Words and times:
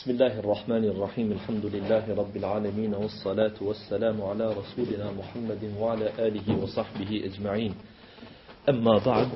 Bismillahi 0.00 0.40
rrahmani 0.42 0.94
rrahim. 0.98 1.32
Elhamdulillahi 1.38 2.16
rabbil 2.16 2.42
alamin, 2.44 2.92
was 2.98 3.10
salatu 3.22 3.60
was 3.66 3.76
salam 3.86 4.18
ala 4.22 4.54
rasulina 4.54 5.14
Muhammedin 5.14 5.76
wa 5.76 5.90
ala 5.92 6.10
alihi 6.12 6.56
washabbihi 6.56 7.28
ecmain. 7.28 7.74
Amma 8.66 8.98
ba'd. 9.04 9.28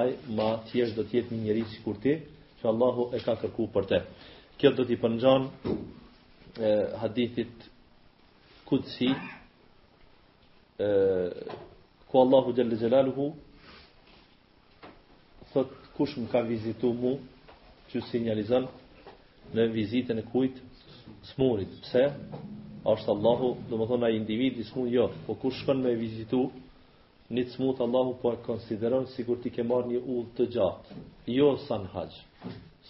ai 0.00 0.06
ma 0.36 0.50
thjesht 0.68 0.96
do 0.98 1.06
të 1.08 1.18
jetë 1.22 1.40
një 1.40 1.56
si 1.72 1.80
kur 1.84 1.96
ti, 2.04 2.14
që 2.60 2.68
Allahu 2.72 3.08
e 3.16 3.20
ka 3.24 3.34
kërkuar 3.40 3.72
për 3.74 3.88
te. 3.90 4.02
Kjo 4.60 4.70
do 4.78 4.84
të 4.88 4.94
i 4.96 5.00
pengjon 5.02 5.48
e 6.60 6.70
hadithit 7.00 7.56
kutsi 8.68 9.08
e 10.78 10.88
ku 12.08 12.20
Allahu 12.22 12.52
dhe 12.56 12.64
lëzëlaluhu 12.70 13.30
thot 15.56 15.72
kush 15.96 16.16
më 16.20 16.28
ka 16.32 16.40
vizitu 16.44 16.88
mu 17.00 17.12
që 17.90 18.02
sinjalizon 18.10 18.66
në 19.56 19.64
vizitën 19.72 20.20
e 20.20 20.24
kujt 20.32 20.58
smurit 21.32 21.72
pse 21.86 22.02
është 22.92 23.10
Allahu 23.14 23.48
do 23.70 23.78
më 23.80 23.86
thonë 23.90 24.06
a 24.08 24.12
individi 24.18 24.66
smur 24.68 24.90
jo 24.92 25.06
po 25.26 25.38
kush 25.40 25.60
shkon 25.62 25.80
me 25.86 25.94
vizitu 25.98 26.42
një 27.34 27.46
të 27.46 27.54
smut 27.56 27.80
Allahu 27.86 28.12
po 28.22 28.34
e 28.36 28.42
konsideron 28.46 29.08
si 29.14 29.24
kur 29.26 29.40
ti 29.42 29.50
ke 29.54 29.64
marrë 29.70 29.94
një 29.94 30.00
ullë 30.12 30.34
të 30.36 30.46
gjatë 30.56 31.00
jo 31.38 31.48
san 31.66 31.88
hax 31.94 32.20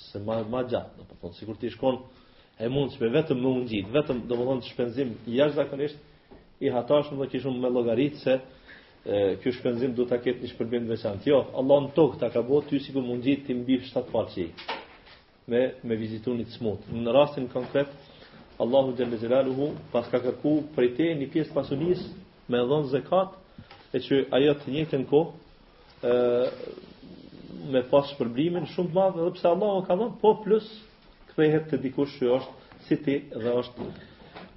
se 0.09 0.19
ma, 0.27 0.41
ma 0.53 0.62
gjatë 0.70 0.97
do 0.98 1.05
më 1.11 1.20
thonë 1.22 1.39
si 1.39 1.47
kur 1.48 1.61
ti 1.62 1.70
shkon 1.77 2.03
e 2.62 2.67
mund 2.75 2.97
shpe 2.97 3.12
vetëm 3.19 3.39
më 3.44 3.53
ungjit 3.56 3.94
vetëm 3.98 4.25
do 4.28 4.41
më 4.41 4.48
thonë 4.50 4.69
shpenzim 4.72 5.14
jashtë 5.39 5.92
i 6.64 6.70
hatash 6.72 7.12
më 7.12 7.20
dhe 7.22 7.31
kishum 7.33 7.56
me 7.61 7.69
logaritë 7.70 8.20
se 8.25 8.34
ky 9.43 9.53
shpenzim 9.55 9.95
do 9.95 10.03
ta 10.11 10.19
ketë 10.19 10.43
një 10.43 10.49
shpërbim 10.55 10.87
të 10.89 10.95
veçantë. 10.97 11.29
Jo, 11.31 11.37
Allah 11.61 11.85
në 11.85 11.91
tokë 11.95 12.19
ta 12.23 12.31
ka 12.35 12.41
bëu 12.49 12.62
ty 12.67 12.81
sikur 12.83 13.05
mund 13.07 13.23
ti 13.23 13.55
mbi 13.55 13.77
7 13.87 14.03
parçi 14.11 14.49
me 15.53 15.61
me 15.87 15.95
vizitun 16.01 16.41
të 16.43 16.57
smut. 16.59 16.81
Në 17.05 17.12
rastin 17.15 17.47
konkret, 17.53 17.87
Allahu 18.59 18.97
dhe 18.99 19.17
zelaluhu 19.21 19.69
pas 19.93 20.09
ka 20.11 20.19
kërku 20.25 20.57
për 20.75 20.91
te 20.97 21.07
një 21.21 21.29
pjesë 21.33 21.55
pasunis 21.55 22.03
me 22.50 22.59
dhon 22.66 22.89
zekat 22.91 23.31
e 23.95 23.99
që 24.06 24.25
ajo 24.34 24.55
të 24.62 24.75
njëjtën 24.75 25.05
kohë 25.06 25.31
ë 26.03 26.50
me 27.75 27.83
pas 27.93 28.11
shpërblimin 28.11 28.66
shumë 28.75 28.91
të 28.91 28.95
madh 28.99 29.19
edhe 29.22 29.31
pse 29.39 29.47
Allahu 29.55 29.87
ka 29.87 29.95
dhënë 30.00 30.19
po 30.22 30.34
plus 30.43 30.66
kthehet 31.31 31.71
te 31.71 31.78
dikush 31.84 32.19
që 32.19 32.27
është 32.39 32.83
si 32.89 32.97
ti 33.05 33.16
dhe 33.43 33.55
është 33.62 33.91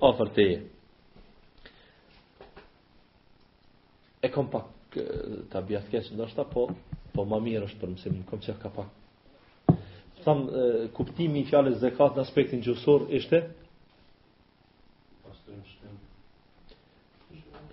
afër 0.10 0.28
teje. 0.38 0.58
e 4.22 4.30
kom 4.34 4.50
pak 4.52 4.68
të 4.96 5.60
bjat 5.68 5.90
kesh 5.92 6.10
në 6.16 6.28
po, 6.54 6.66
po 7.14 7.26
ma 7.26 7.38
mirë 7.40 7.68
është 7.70 7.80
për 7.84 7.92
mësimin, 7.94 8.24
kom 8.28 8.40
qëtë 8.44 8.60
ka 8.64 8.72
pak. 8.74 9.78
Tham, 10.26 10.42
kuptimi 10.98 11.44
i 11.44 11.46
fjalës 11.48 11.78
zekat 11.80 12.18
në 12.18 12.24
aspektin 12.26 12.62
gjusor 12.66 13.06
ishte? 13.16 13.44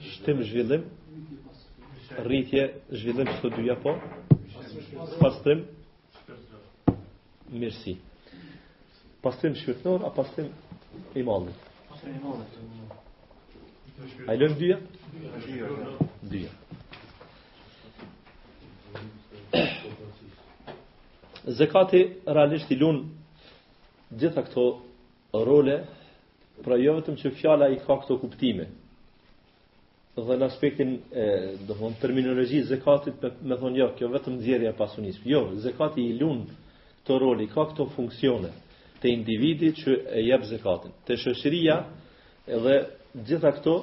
Shtim 0.06 0.42
zhvillim, 0.46 0.84
rritje 2.22 2.66
zhvillim 3.00 3.26
që 3.32 3.40
të 3.42 3.50
duja 3.56 3.78
po, 3.82 3.96
pastrim, 5.18 5.64
mirësi. 7.50 7.96
Pastrim 9.24 9.56
shvirtnor, 9.58 10.04
a 10.06 10.12
pastrim 10.14 10.52
i 11.20 11.24
malin. 11.26 11.54
Pastrim 11.90 12.20
i 12.20 12.22
malin. 12.22 12.44
Ajo 14.28 14.50
është 14.50 14.58
dia 14.60 14.76
dyja. 16.30 16.48
Zekati 21.46 22.08
realisht 22.26 22.70
i 22.74 22.78
lun 22.80 23.04
gjitha 24.10 24.42
këto 24.48 24.64
role, 25.46 25.78
pra 26.64 26.78
jo 26.80 26.96
vetëm 26.98 27.16
që 27.20 27.32
fjala 27.40 27.68
i 27.74 27.78
ka 27.84 27.98
këto 28.02 28.16
kuptime. 28.22 28.66
Dhe 30.16 30.36
në 30.40 30.46
aspektin, 30.48 30.96
e, 31.12 31.26
do 31.68 31.74
më 31.76 31.90
terminologi 32.00 32.62
zekatit, 32.64 33.20
me, 33.22 33.30
me 33.50 33.58
thonë 33.60 33.82
jo, 33.82 33.88
kjo 33.98 34.08
vetëm 34.14 34.38
dhjerja 34.40 34.72
pasunisë. 34.78 35.24
Jo, 35.28 35.42
zekati 35.60 36.00
i 36.08 36.14
lun 36.18 36.46
këto 37.02 37.18
role, 37.20 37.44
i 37.46 37.52
ka 37.52 37.66
këto 37.70 37.90
funksione 37.94 38.52
të 39.02 39.10
individi 39.12 39.74
që 39.76 39.98
e 40.16 40.22
jep 40.30 40.46
zekatin. 40.48 40.94
Të 41.06 41.18
shëshëria 41.20 41.76
edhe 42.56 42.78
gjitha 43.28 43.50
këto 43.58 43.76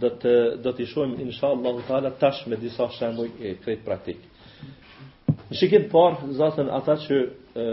do 0.00 0.08
të 0.20 0.30
do 0.64 0.72
të 0.72 0.86
shohim 0.88 1.16
inshallah 1.20 1.80
taala 1.86 2.10
tash 2.20 2.46
me 2.48 2.56
disa 2.56 2.86
shembuj 2.94 3.30
e 3.44 3.50
krejt 3.64 3.82
praktik. 3.84 4.18
Në 5.50 5.58
shikim 5.58 5.88
parë, 5.92 6.30
zaten 6.38 6.70
ata 6.72 6.94
që 7.02 7.16
e, 7.60 7.64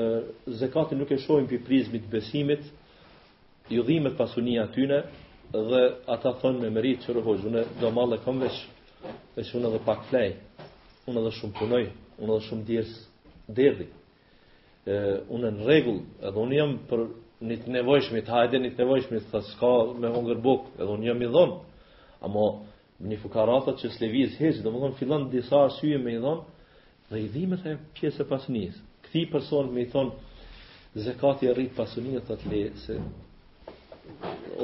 zekatin 0.59 1.00
nuk 1.00 1.12
e 1.16 1.19
shohim 1.24 1.47
për 1.47 1.62
prizmit 1.68 2.09
besimit, 2.12 2.66
ju 3.72 3.84
dhimet 3.88 4.18
pasunia 4.19 4.66
tyne, 4.75 5.02
dhe 5.53 5.84
ata 6.12 6.34
thonë 6.41 6.62
me 6.66 6.69
merit 6.75 7.06
që 7.06 7.16
rëhojsh, 7.19 7.47
unë 7.50 7.63
do 7.79 7.91
malë 7.96 8.19
e 8.19 8.24
kom 8.25 8.41
veç, 8.44 8.59
e 9.40 9.44
që 9.46 9.56
unë 9.59 9.69
edhe 9.72 9.79
pak 9.85 10.03
flej, 10.09 10.34
unë 11.08 11.22
edhe 11.24 11.31
shumë 11.40 11.56
punoj, 11.59 11.85
unë 12.19 12.35
edhe 12.35 12.46
shumë 12.50 12.68
djerës 12.68 12.91
derdi, 13.59 13.88
e, 14.90 14.97
unë 15.38 15.53
në 15.59 15.72
regull, 15.72 16.03
edhe 16.19 16.44
unë 16.44 16.59
jam 16.59 16.75
për 16.90 17.08
një 17.40 17.56
të 17.63 17.72
nevojshmi, 17.78 18.25
të 18.28 18.34
hajde 18.35 18.59
një 18.59 18.74
të 18.75 18.84
nevojshmi, 18.84 19.22
të 19.31 19.44
me 20.03 20.09
hongër 20.18 20.41
edhe 20.44 20.94
unë 20.97 21.08
jam 21.08 21.22
i 21.24 21.29
dhonë, 21.38 21.58
Amo 22.25 22.41
një 23.09 23.18
fukaratat 23.22 23.78
që 23.81 23.90
s'leviz 23.96 24.34
heq, 24.41 24.57
dhe 24.63 24.72
më 24.72 24.80
thonë 24.84 24.97
fillon 25.02 25.28
disa 25.31 25.59
arsye 25.69 25.97
me 26.03 26.16
i 26.18 26.19
thonë, 26.19 26.41
dhe 27.12 27.19
i 27.24 27.28
dhimet 27.35 27.62
të 27.66 27.75
pjesë 28.00 28.25
e 28.25 28.28
Kthi 28.28 28.72
Këti 29.06 29.22
person 29.34 29.69
me 29.74 29.81
i 29.81 29.85
thonë, 29.85 30.12
zekati 31.06 31.47
e 31.50 31.53
rritë 31.56 31.75
pasunis, 31.75 32.75
se 32.84 32.97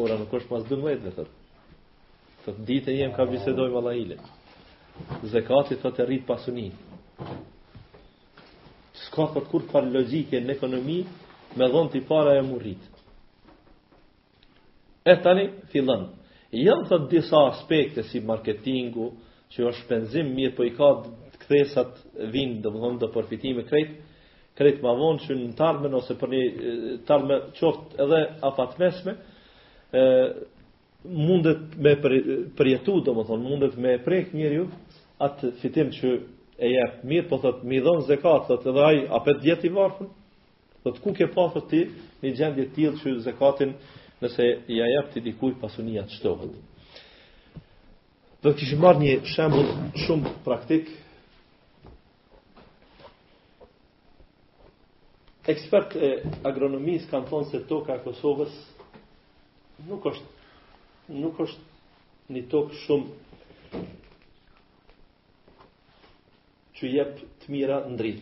ora 0.01 0.17
nuk 0.19 0.33
është 0.39 0.49
pas 0.49 0.63
12 0.69 1.07
vetë, 1.07 1.13
thot. 1.15 1.27
Thot, 2.45 2.57
ditë 2.67 2.91
jem 2.97 3.13
ka 3.15 3.25
bisedoj 3.31 3.69
më 3.75 3.81
lajile. 3.85 4.17
Zekati 5.33 5.79
thot 5.81 5.99
e 5.99 6.05
rritë 6.09 6.27
pasunis. 6.27 6.73
Ska 9.07 9.25
thot 9.33 9.47
kur 9.51 9.63
ka 9.71 9.79
logike 9.88 10.41
në 10.45 10.57
ekonomi, 10.57 11.00
me 11.57 11.71
dhonë 11.74 11.91
t'i 11.95 12.03
para 12.12 12.35
e 12.35 12.44
më 12.51 12.59
rritë. 12.59 12.94
E 15.06 15.15
tani, 15.25 15.50
fillon, 15.74 16.09
Jënë 16.56 16.88
të 16.90 16.98
disa 17.12 17.40
aspekte 17.52 18.04
si 18.10 18.22
marketingu, 18.24 19.10
që 19.54 19.66
është 19.69 19.81
shpenzim 19.84 20.30
mirë, 20.38 20.54
po 20.57 20.66
i 20.68 20.72
ka 20.78 20.90
këthesat 21.44 22.00
vindë 22.34 22.66
dhe 22.75 22.92
do 23.02 23.10
përfitime 23.16 23.66
krejtë, 23.68 23.96
krejtë 24.60 24.84
ma 24.88 24.94
vonë 25.02 25.24
që 25.25 25.38
në 25.42 25.52
tarme 25.60 25.92
nëse 25.94 26.16
për 26.22 26.34
një 26.34 26.98
tarme 27.10 27.40
qoftë 27.60 28.02
edhe 28.06 28.22
afatmesme, 28.50 29.13
mesme, 29.94 30.46
mundet 31.28 31.75
me 31.88 31.94
përjetu 32.60 32.98
domthonë 33.10 33.46
mundet 33.52 33.75
me 33.86 33.98
prejkë 34.07 34.38
njeriu 34.40 34.63
ju, 34.63 34.69
atë 35.28 35.52
fitim 35.62 35.92
që 36.00 36.13
e 36.66 36.72
jep 36.72 37.04
mirë, 37.10 37.28
po 37.30 37.40
thëtë 37.44 37.68
mi 37.72 37.84
dhon 37.86 38.06
zekatë, 38.07 38.48
thëtë 38.52 38.72
edhe 38.74 38.86
ajë 38.90 39.06
apet 39.19 39.44
djetë 39.46 39.68
i 39.69 39.74
varfën, 39.75 40.10
thëtë 40.86 41.04
ku 41.04 41.13
ke 41.19 41.28
pa 41.36 41.50
thëtë 41.56 41.69
ti 41.74 41.84
një 42.25 42.34
gjendje 42.40 42.68
tjilë 42.75 43.02
që 43.04 43.16
zekatin, 43.30 43.75
nëse 44.21 44.44
ja 44.71 44.85
jep 44.88 45.09
ti 45.13 45.21
dikuj 45.25 45.57
pasunia 45.62 46.06
të 46.07 46.15
shtohën. 46.19 46.53
Do 48.44 48.51
të 48.51 48.57
kishë 48.62 48.77
marrë 48.79 49.01
një 49.03 49.15
shemblë 49.33 49.73
shumë 50.06 50.33
praktik. 50.45 50.91
Ekspert 55.53 55.95
e 56.00 56.13
agronomis 56.50 57.06
kanë 57.12 57.29
thonë 57.29 57.50
se 57.51 57.62
toka 57.69 57.97
e 58.00 58.03
Kosovës 58.06 58.53
nuk 59.89 60.06
është, 60.09 60.31
nuk 61.21 61.41
është 61.45 62.33
një 62.35 62.44
tokë 62.53 62.79
shumë 62.83 63.83
që 66.75 66.89
jepë 67.00 67.29
të 67.44 67.53
mira 67.56 67.81
në 67.89 68.13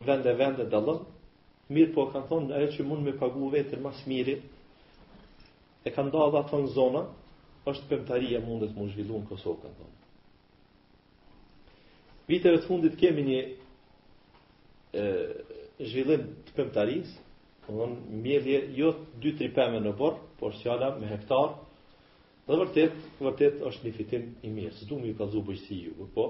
Vende, 0.00 0.32
vende, 0.32 0.64
dalën, 0.72 1.02
mirë 1.76 1.90
po 1.92 2.06
kanë 2.12 2.26
thonë 2.30 2.60
e 2.62 2.68
që 2.76 2.84
mund 2.88 3.04
me 3.04 3.12
pagu 3.20 3.50
vetër 3.52 3.80
mas 3.84 3.98
mirë 4.08 4.38
e 5.84 5.90
ka 5.92 6.00
nda 6.04 6.22
dhe 6.32 6.38
atë 6.42 6.56
në 6.62 6.68
zona, 6.76 7.00
është 7.70 7.88
pëmëtaria 7.90 8.40
mundet 8.44 8.72
më 8.76 8.84
zhvillu 8.92 9.14
në 9.20 9.26
Kosovë 9.30 9.60
kanë 9.62 9.76
thonë. 9.78 9.96
të 12.44 12.50
fundit 12.66 12.94
kemi 13.00 13.22
një 13.28 13.38
e, 15.00 15.04
zhvillim 15.90 16.22
të 16.48 16.52
pëmëtarisë, 16.56 17.14
më 17.14 17.16
po 17.66 17.72
dhënë 17.78 17.98
mjellje 18.24 18.58
jo 18.80 18.88
2-3 19.24 19.50
peme 19.56 19.78
në 19.84 19.92
borë, 20.00 20.18
por 20.40 20.50
sjala 20.60 20.88
me 21.00 21.06
hektarë, 21.06 21.54
dhe 22.46 22.56
vërtet, 22.60 22.94
vërtet 23.22 23.60
është 23.70 23.84
një 23.86 23.92
fitim 23.98 24.24
i 24.42 24.48
mirë, 24.54 24.72
së 24.80 24.84
du 24.90 24.94
ju 25.06 25.16
ka 25.18 25.26
zubë 25.32 25.52
i 25.74 25.80
ju, 25.84 25.92
po, 26.14 26.24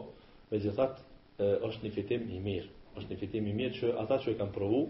me 0.51 0.59
zithat, 0.61 1.01
është 1.41 1.83
një 1.87 1.91
fitim 1.97 2.23
i 2.37 2.41
mirë, 2.45 2.69
është 2.99 3.11
një 3.13 3.17
fitim 3.23 3.47
i 3.47 3.55
mirë 3.57 3.75
që 3.81 3.95
ata 4.03 4.19
që 4.23 4.31
i 4.31 4.37
kanë 4.41 4.53
provu, 4.53 4.83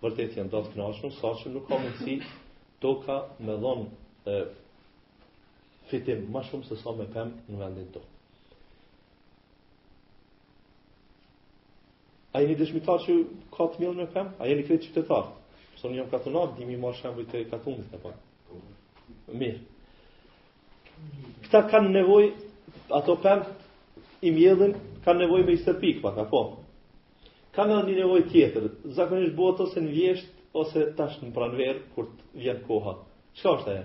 vërtet 0.00 0.36
janë 0.38 0.50
do 0.52 0.60
të 0.62 0.72
knashën, 0.76 1.10
sa 1.20 1.28
që 1.42 1.48
nuk 1.56 1.66
ka 1.68 1.74
mundësi, 1.82 2.20
toka 2.80 3.22
me 3.42 3.54
dhonë 3.60 3.88
fitim 5.90 6.26
më 6.34 6.42
shumë 6.48 6.68
se 6.68 6.76
sa 6.82 6.92
me 6.98 7.06
pëmë 7.14 7.48
në 7.54 7.60
vendin 7.60 7.86
tonë. 7.94 8.08
A 12.36 12.42
jeni 12.44 12.58
dëshmitar 12.60 13.00
që 13.06 13.14
ka 13.56 13.68
të 13.72 13.80
milën 13.82 14.02
me 14.02 14.08
pëmë? 14.14 14.34
A 14.42 14.50
jeni 14.50 14.66
kretë 14.68 14.88
qytetar? 14.90 15.30
Përso 15.72 15.88
në 15.90 16.00
jam 16.02 16.10
katunar, 16.12 16.52
dimi 16.58 16.76
marë 16.82 17.00
shembuj 17.00 17.24
të 17.30 17.46
katunit 17.50 17.88
në 17.94 18.02
parë. 18.04 18.22
Po. 18.50 18.62
Mirë. 19.32 19.58
Këta 21.46 21.62
kanë 21.72 21.92
nevoj, 21.96 22.26
ato 22.98 23.14
pëmë 23.24 24.24
i 24.28 24.32
mjedhin, 24.34 24.76
kanë 25.06 25.24
nevoj 25.24 25.44
me 25.48 25.54
i 25.56 25.62
sërpikë 25.64 26.02
pa 26.04 26.12
ka 26.18 26.24
po. 26.30 26.42
Kanë 27.56 27.78
edhe 27.78 27.86
një 27.94 28.00
nevoj 28.02 28.24
tjetër, 28.30 28.68
zakonisht 28.98 29.36
bëtë 29.38 29.64
ose 29.66 29.82
në 29.82 29.94
vjeshtë, 29.96 30.34
ose 30.58 30.84
tash 30.98 31.16
në 31.22 31.32
pranverë, 31.36 31.78
kur 31.94 32.06
të 32.12 32.42
vjenë 32.44 32.64
koha. 32.68 32.96
Qa 33.38 33.54
është 33.56 33.72
e? 33.72 33.84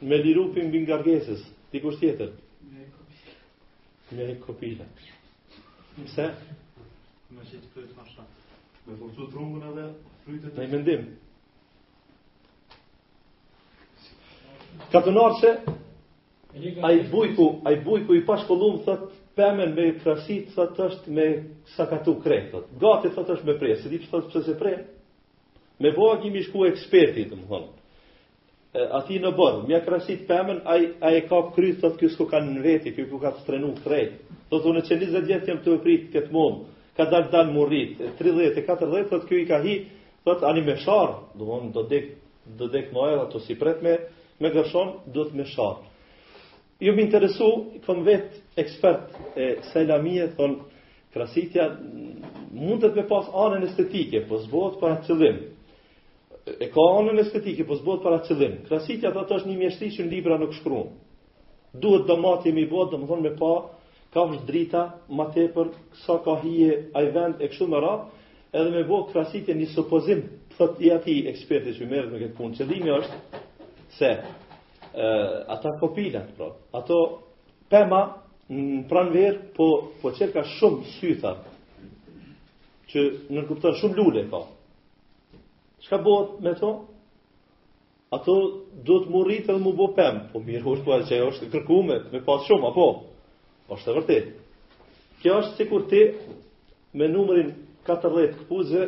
me 0.00 0.16
lirupin 0.16 0.70
bin 0.72 0.84
gargeses, 0.86 1.42
ti 1.70 1.80
kush 1.82 1.98
tjetër? 2.00 2.30
Me 4.10 4.34
kopila. 4.34 4.34
Me 4.34 4.40
kopila. 4.40 4.86
Pse? 6.04 6.24
Me 7.36 7.44
që 7.46 7.58
të 7.60 7.68
kërët 7.74 7.92
ma 7.98 8.06
shtatë. 8.08 8.54
Me 8.88 8.96
forcu 8.98 9.26
trungën 9.30 9.66
edhe 9.70 9.84
frytë 10.24 10.52
Me 10.56 10.64
i 10.66 10.70
mendim. 10.72 11.04
Ka 14.90 15.02
të 15.04 15.14
nërë 15.14 15.56
a 16.86 16.90
i 16.96 17.02
bujku, 17.10 17.50
a 17.66 17.70
i 17.76 17.80
bujku 17.84 18.14
i 18.18 18.24
pashkollum, 18.26 18.80
thët, 18.86 19.02
pëmen 19.38 19.74
me 19.76 19.90
krasit, 20.02 20.48
thët 20.56 20.78
është 20.88 21.12
me 21.14 21.28
sakatu 21.76 22.16
krejt, 22.24 22.48
thët. 22.54 22.72
Gati, 22.82 23.12
thët 23.14 23.30
është 23.36 23.46
me 23.50 23.54
prej, 23.60 23.76
se 23.84 23.92
di 23.92 24.00
që 24.02 24.10
thët 24.16 24.40
se 24.48 24.56
prej, 24.58 24.74
me 25.78 25.92
boha 25.94 26.16
kimi 26.22 26.42
shku 26.48 26.66
ekspertit, 26.72 27.36
më 27.38 27.46
thonë 27.52 27.70
ati 28.72 29.16
në 29.18 29.30
borë, 29.34 29.62
mja 29.66 29.80
krasit 29.84 30.20
pëmën, 30.28 30.60
a 30.70 30.76
e 31.10 31.22
ka 31.26 31.38
për 31.48 31.52
krytë, 31.56 31.78
thotë 31.82 31.98
kësë 32.00 32.18
ku 32.20 32.26
ka 32.30 32.38
në 32.44 32.60
veti, 32.62 32.92
kësë 32.94 33.08
ku 33.10 33.18
ka 33.18 33.32
të 33.34 33.40
strenu 33.44 33.70
të 33.80 33.88
rejtë. 33.92 34.20
Do 34.52 34.60
të 34.62 34.74
në 34.76 34.82
që 34.86 34.98
20 35.00 35.32
jetë 35.32 35.50
jemë 35.50 35.62
të 35.64 35.72
ukritë 35.76 36.10
këtë 36.14 36.32
mundë, 36.34 36.76
ka 36.96 37.08
dalë 37.10 37.30
danë 37.34 37.52
muritë, 37.56 38.12
30 38.20 38.46
e 38.46 38.64
40, 38.68 39.10
thotë 39.10 39.26
kjo 39.30 39.40
i 39.42 39.48
ka 39.50 39.58
hi, 39.64 39.74
thotë 40.26 40.46
ani 40.52 40.62
me 40.68 40.76
sharë, 40.86 41.18
do 41.34 41.60
të 41.74 41.86
dhe 41.90 42.02
do 42.60 42.70
këtë 42.74 42.94
nojë, 42.98 43.18
ato 43.26 43.42
si 43.46 43.58
pret 43.58 43.82
me, 43.82 43.96
me 44.40 44.54
gërshonë, 44.54 44.94
do 45.16 45.26
të 45.26 45.40
me 45.42 45.48
sharë. 45.50 45.86
Ju 46.80 46.94
më 46.96 47.04
interesu, 47.08 47.50
kom 47.84 48.04
vetë 48.06 48.44
ekspert 48.62 49.18
e 49.36 49.50
selamije, 49.72 50.30
thonë, 50.38 50.82
krasitja, 51.14 51.66
mund 52.54 52.80
të 52.84 52.92
të 52.94 53.02
me 53.02 53.08
pas 53.10 53.26
anën 53.46 53.66
estetike, 53.66 54.22
po 54.30 54.38
zbotë 54.46 54.78
për 54.80 55.00
qëllimë 55.08 55.44
e 56.46 56.70
ka 56.72 56.80
anën 56.96 57.20
estetike, 57.20 57.66
po 57.68 57.76
zbohet 57.78 58.02
para 58.02 58.18
qëllim. 58.24 58.54
Krasitja 58.68 59.10
ta 59.12 59.26
të 59.28 59.36
është 59.40 59.50
një 59.50 59.56
mjeshtri 59.60 59.88
që 59.96 60.06
në 60.06 60.10
libra 60.12 60.38
nuk 60.40 60.54
shkruan. 60.56 60.88
Duhet 61.80 62.06
dhe 62.08 62.16
matë 62.22 62.48
jemi 62.50 62.64
bo, 62.70 62.86
dhe 62.88 62.98
më 63.02 63.08
thonë 63.10 63.26
me 63.26 63.32
pa, 63.38 63.50
ka 64.14 64.24
vështë 64.30 64.46
drita, 64.48 64.84
ma 65.16 65.26
tepër, 65.34 65.68
kësa 65.94 66.16
ka 66.24 66.36
hije, 66.42 66.78
a 66.96 67.04
i 67.04 67.10
vend, 67.14 67.40
e 67.44 67.48
kështu 67.52 67.68
më 67.70 67.82
ra, 67.84 67.92
edhe 68.56 68.70
me 68.74 68.84
bot 68.88 69.12
krasitja 69.12 69.54
një 69.54 69.68
supozim, 69.74 70.24
thët 70.56 70.80
i 70.80 70.90
ati 70.96 71.16
eksperti 71.30 71.76
që 71.78 71.90
merët 71.90 72.14
me 72.16 72.22
këtë 72.24 72.36
punë. 72.40 72.56
Qëllimi 72.62 72.94
është 72.96 73.42
se 73.98 74.10
e, 74.94 75.10
ata 75.54 75.74
kopilat, 75.82 76.32
pra, 76.38 76.48
ato 76.80 77.00
pema 77.70 78.00
në 78.50 78.86
pranverë, 78.90 79.36
po, 79.56 79.68
po 80.02 80.14
qërka 80.18 80.46
shumë 80.56 80.88
syta, 80.96 81.36
që 82.90 83.04
nërkuptar 83.36 83.76
shumë 83.78 84.00
lule, 84.00 84.24
po 84.32 84.42
Çka 85.80 85.98
bëhet 86.04 86.40
me 86.44 86.52
to? 86.60 86.70
Ato 88.16 88.34
do 88.88 88.96
të 89.06 89.20
edhe 89.36 89.52
më 89.64 89.70
bo 89.78 89.86
pem, 89.98 90.16
po 90.32 90.40
mirë 90.48 90.66
është 90.72 90.84
po 90.88 90.96
që 91.10 91.20
është 91.30 91.48
kërkume, 91.52 91.96
me 92.12 92.20
pas 92.26 92.44
shumë, 92.48 92.66
apo? 92.70 92.86
është 93.76 93.90
e 93.90 93.94
vërtit. 93.98 94.26
Kjo 95.22 95.34
është 95.40 95.54
si 95.60 95.64
kur 95.70 95.82
ti 95.92 96.00
me 97.00 97.06
numërin 97.14 97.54
14 97.88 98.36
këpuzë 98.40 98.82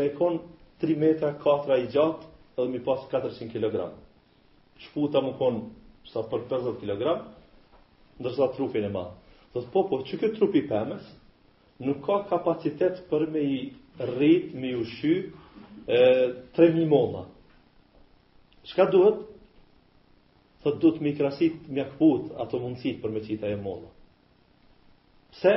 me 0.00 0.08
kon 0.18 0.36
3 0.84 0.96
metra 1.04 1.30
4 1.46 1.76
i 1.78 1.86
gjatë 1.94 2.26
edhe 2.58 2.68
më 2.74 2.80
pas 2.90 3.04
400 3.14 3.48
kg. 3.54 3.78
Shputa 4.88 5.22
më 5.24 5.32
kon 5.40 5.62
sa 6.12 6.26
për 6.32 6.44
50 6.52 6.76
kg, 6.82 7.08
ndërsa 8.20 8.50
trupin 8.56 8.84
e 8.84 8.90
ma. 8.98 9.06
Dhe 9.54 9.62
po, 9.72 9.86
po, 9.88 10.02
që 10.08 10.18
këtë 10.20 10.34
trupi 10.40 10.64
pemës 10.72 11.06
nuk 11.86 12.02
ka 12.06 12.20
kapacitet 12.30 13.00
për 13.10 13.28
me 13.34 13.38
i 13.38 13.58
rrit, 14.10 14.50
me 14.60 14.72
i 14.72 14.74
ushy, 14.84 15.14
e, 15.86 16.32
3.000 16.56 16.86
molla. 16.88 17.24
Shka 18.64 18.86
duhet? 18.92 19.18
Thët 20.64 20.78
duhet 20.80 21.00
me 21.00 21.12
krasit, 21.18 21.68
me 21.68 21.82
akput 21.84 22.32
ato 22.40 22.56
mundësit 22.62 23.02
për 23.02 23.12
me 23.12 23.20
qita 23.24 23.50
e 23.52 23.58
molla. 23.60 23.90
Pse? 25.34 25.52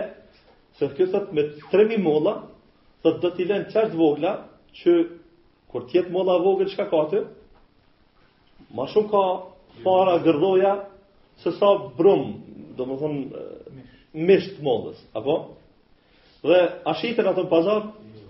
Se 0.78 0.90
kjo 0.98 1.08
thët 1.14 1.32
me 1.36 1.46
3.000 1.72 2.02
molla, 2.04 2.34
thët 3.06 3.22
do 3.24 3.32
t'i 3.38 3.46
len 3.48 3.68
qartë 3.72 3.96
vogla, 3.98 4.34
që 4.82 4.98
kur 5.72 5.88
tjetë 5.92 6.12
molla 6.14 6.36
vogël 6.44 6.70
shka 6.74 6.90
ka 6.92 7.04
të? 7.14 7.22
Ma 8.76 8.88
shumë 8.92 9.10
ka 9.12 9.24
para 9.86 10.18
gërdoja, 10.26 10.74
se 11.44 11.54
sa 11.56 11.70
brumë, 11.96 12.34
do 12.78 12.86
më 12.86 12.98
thëmë, 13.00 13.46
mishë 14.28 14.58
të 14.58 14.66
mollës, 14.66 15.00
apo? 15.16 15.38
Dhe 16.44 16.60
a 16.88 16.94
shiten 17.00 17.30
atë 17.32 17.44
në 17.46 17.50
pazar? 17.52 17.88
Jo. 18.18 18.26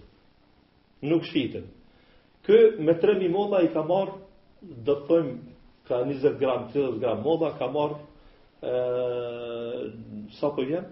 Nuk 1.11 1.25
shiten. 1.27 1.65
Kë 2.47 2.57
me 2.87 2.93
3000 2.99 3.27
moda 3.35 3.59
i 3.59 3.67
ka 3.73 3.81
marr, 3.87 4.13
do 4.87 4.93
të 4.95 5.07
thojmë 5.09 5.31
ka 5.89 5.97
20 6.09 6.37
gram, 6.39 6.61
30 6.75 7.01
gram 7.01 7.19
moda 7.25 7.49
ka 7.59 7.67
marr 7.73 7.95
ë 8.63 10.29
sa 10.39 10.53
po 10.55 10.63
jenë, 10.63 10.87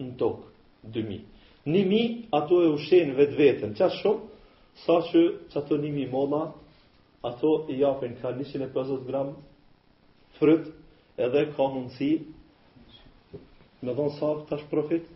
në 0.04 0.12
tokë, 0.20 0.46
2000. 0.92 1.24
1000 1.72 2.18
ato 2.36 2.60
e 2.64 2.68
ushenë 2.76 3.16
vetë 3.18 3.38
vetën, 3.40 3.72
qa 3.80 3.88
shumë, 3.96 4.28
sa 4.84 5.00
që 5.08 5.22
që 5.52 5.60
ato 5.62 5.76
1000 5.86 6.12
mola 6.12 6.44
ato 7.30 7.54
i 7.72 7.80
japin 7.80 8.12
ka 8.20 8.32
150 8.40 9.04
gram 9.08 9.32
frytë 10.38 10.79
edhe 11.26 11.42
ka 11.56 11.66
mundësi 11.68 12.06
me 13.84 13.92
dhonë 13.96 14.14
sa 14.18 14.30
tash 14.48 14.64
profit 14.72 15.06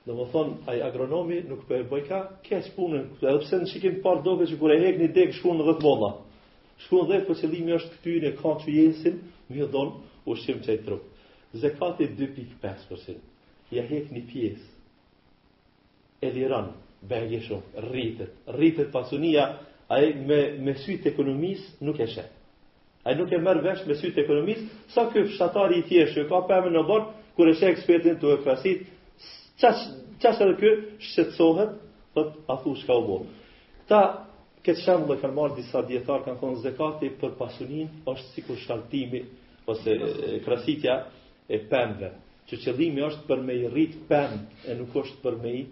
dhe 0.06 0.16
më 0.18 0.24
thonë, 0.34 0.54
aj 0.72 0.80
agronomi 0.88 1.42
nuk 1.46 1.66
për 1.68 1.84
po 1.86 2.00
e 2.00 2.02
bëjka 2.02 2.20
keq 2.48 2.70
punën, 2.78 3.04
edhe 3.22 3.42
pse 3.44 3.58
në 3.62 3.68
shikim 3.70 4.00
par 4.06 4.24
doke 4.26 4.48
që 4.50 4.56
kur 4.58 4.72
e 4.74 4.80
hek 4.82 4.96
një 4.98 5.10
dek 5.14 5.36
shkun 5.38 5.60
në 5.62 5.68
dhe 5.68 5.76
të 5.78 5.86
molla 5.86 6.12
po 6.22 6.86
shkun 6.86 7.10
dhe 7.12 7.20
për 7.28 7.38
që 7.42 7.50
limi 7.52 7.76
është 7.76 8.00
këty 8.00 8.16
në 8.24 8.32
ka 8.40 8.56
që 8.64 8.74
jesin 8.74 9.20
mi 9.52 9.62
e 9.62 9.68
dhonë 9.68 10.00
u 10.26 10.36
që 10.36 10.74
e 10.78 10.80
trup 10.88 11.04
zekati 11.62 12.08
2.5% 12.18 13.76
ja 13.76 13.84
hek 13.92 14.10
një 14.16 14.24
pjes 14.32 14.64
e 16.22 16.32
liran 16.38 16.72
Bëjë 17.02 17.38
shumë, 17.42 17.80
rritët, 17.82 18.34
rritët 18.54 18.92
pasunia 18.94 19.46
ai 19.94 20.24
me 20.28 20.38
me 20.66 20.74
sy 20.80 20.94
të 21.04 21.12
ekonomisë 21.12 21.84
nuk 21.86 22.00
e 22.00 22.08
shet. 22.14 22.30
Ai 23.04 23.16
nuk 23.18 23.32
e 23.36 23.40
merr 23.44 23.60
vesh 23.66 23.82
me 23.90 23.98
sy 24.00 24.12
të 24.16 24.24
ekonomisë, 24.24 24.68
sa 24.94 25.04
ky 25.12 25.26
fshatari 25.28 25.82
i 25.82 25.86
thjeshtë 25.90 26.22
që 26.24 26.28
ka 26.30 26.40
pemën 26.48 26.76
në 26.78 26.84
dorë, 26.92 27.08
kur 27.36 27.50
e 27.50 27.56
shek 27.60 27.74
ekspertin 27.76 28.20
tuaj 28.22 28.38
e 28.38 28.42
krasit, 28.46 28.86
ças 29.62 29.80
ças 30.24 30.40
edhe 30.46 30.56
ky 30.62 30.72
shqetësohet, 31.10 31.74
thot 32.16 32.40
a 32.48 32.56
thu 32.64 32.76
çka 32.80 32.96
u 33.02 33.04
bë. 33.08 33.18
Ta, 33.90 34.02
këtë 34.66 34.84
shembull 34.86 35.18
e 35.18 35.22
kanë 35.26 35.38
marrë 35.40 35.58
disa 35.60 35.84
dietar 35.90 36.24
kanë 36.28 36.40
thonë 36.42 36.62
zekati 36.70 37.10
për 37.22 37.36
pasunin 37.42 37.90
është 38.12 38.28
sikur 38.36 38.58
shkaltimi 38.64 39.26
ose 39.72 39.98
krasitja 40.46 40.96
e 41.54 41.60
pemëve, 41.72 42.14
që 42.48 42.64
qëllimi 42.64 43.04
është 43.10 43.28
për 43.28 43.44
me 43.48 43.60
i 43.60 43.68
rrit 43.74 44.00
pemë 44.10 44.40
e 44.72 44.80
nuk 44.80 44.96
është 45.04 45.20
për 45.26 45.42
me 45.44 45.56
i 45.60 45.64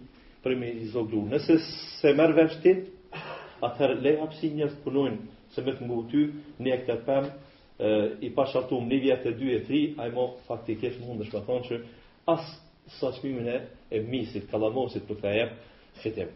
për 0.43 0.55
me 0.57 0.69
i 0.69 0.91
Nëse 1.35 1.59
se 1.99 2.13
merr 2.15 2.33
vesh 2.41 2.59
atëherë 3.65 3.95
le 4.03 4.11
hapsi 4.21 4.49
njerëz 4.55 4.75
të 4.77 4.83
punojnë 4.85 5.37
se 5.53 5.63
me 5.65 5.73
të 5.75 5.87
ngu 5.87 5.97
ty 6.11 6.23
në 6.63 6.75
këtë 6.87 7.05
pem 7.07 7.27
e, 7.27 7.91
i 8.27 8.29
pashatum 8.35 8.85
në 8.89 8.99
vjet 9.03 9.25
e 9.31 9.35
2 9.39 9.51
e 9.57 9.61
3 9.69 9.81
ajmo 10.05 10.25
faktikisht 10.47 11.01
mund 11.03 11.23
të 11.23 11.29
shpathon 11.31 11.65
që 11.67 11.79
as 12.33 12.51
sa 12.99 13.11
e, 13.11 13.99
misit, 14.11 14.47
kalamosit 14.51 15.05
për 15.09 15.15
të 15.23 15.33
e 15.33 15.49
fitim. 16.03 16.29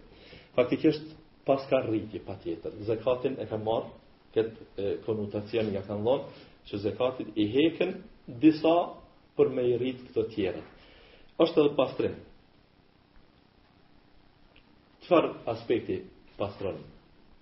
Faktikisht, 0.54 1.14
pas 1.48 1.66
ka 1.70 1.80
rriti, 1.88 2.20
pa 2.22 2.36
tjetër. 2.44 2.72
Zekatin 2.86 3.38
e 3.42 3.48
ka 3.50 3.58
marë, 3.58 3.90
këtë 4.36 4.88
konotacion 5.06 5.72
nga 5.74 5.82
kanë 5.88 6.06
lonë, 6.06 6.44
që 6.70 6.78
zekatit 6.86 7.34
i 7.42 7.48
heken 7.56 7.96
disa 8.40 8.76
për 9.36 9.50
me 9.50 9.66
i 9.72 9.76
rrit 9.80 10.04
këto 10.10 10.28
tjera. 10.36 10.62
është 11.42 11.60
edhe 11.60 11.76
pastrim. 11.76 12.14
Çfarë 15.06 15.32
aspekti 15.50 15.96
pastronin? 16.38 16.93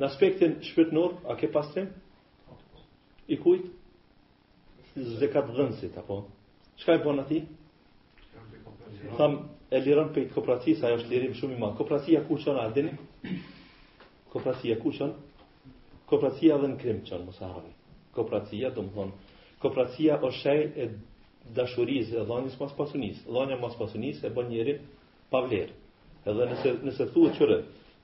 Në 0.00 0.06
aspektin 0.12 0.52
shpirtënor, 0.66 1.14
a 1.26 1.34
ke 1.38 1.48
pastrim? 1.54 1.86
I 3.26 3.36
kujt? 3.44 3.64
Zekat 5.20 5.48
dhënësit, 5.56 5.96
apo? 6.02 6.20
Çka 6.82 6.94
e 6.94 7.00
bën 7.06 7.22
ati? 7.24 7.40
Tham, 9.18 9.34
e 9.74 9.80
lirën 9.84 10.12
për 10.14 10.28
i 10.30 10.74
ajo 10.74 10.96
është 10.96 11.10
lirim 11.10 11.34
shumë 11.40 11.56
i 11.56 11.58
madh. 11.62 11.74
Kopratia 11.80 12.20
ku 12.28 12.38
qënë, 12.38 12.60
a 12.60 12.68
dini? 12.74 12.92
Kopratia 14.32 14.76
ku 14.82 14.92
qënë? 14.94 15.14
Kopratia 16.12 16.58
dhe 16.62 16.68
në 16.72 16.78
krim 16.82 17.02
qënë, 17.10 17.24
mos 17.32 17.40
harri. 17.42 17.74
Kopratia, 18.18 18.70
do 18.78 18.82
të 18.86 18.94
thonë, 18.94 19.34
kopratia 19.62 20.20
është 20.28 20.40
shaj 20.42 20.62
e 20.84 20.88
dashurisë 21.58 22.20
e 22.22 22.24
dhënjës 22.30 22.56
mas 22.62 22.76
pasunisë. 22.78 23.26
Dhënia 23.34 23.58
mas 23.62 23.74
pasunisë 23.82 24.28
e 24.28 24.30
bën 24.38 24.46
njëri 24.54 24.78
pavlerë. 25.34 25.74
Edhe 26.24 26.48
nëse, 26.54 26.76
nëse 26.88 27.10
thuhet 27.14 27.38
qërë, 27.42 27.60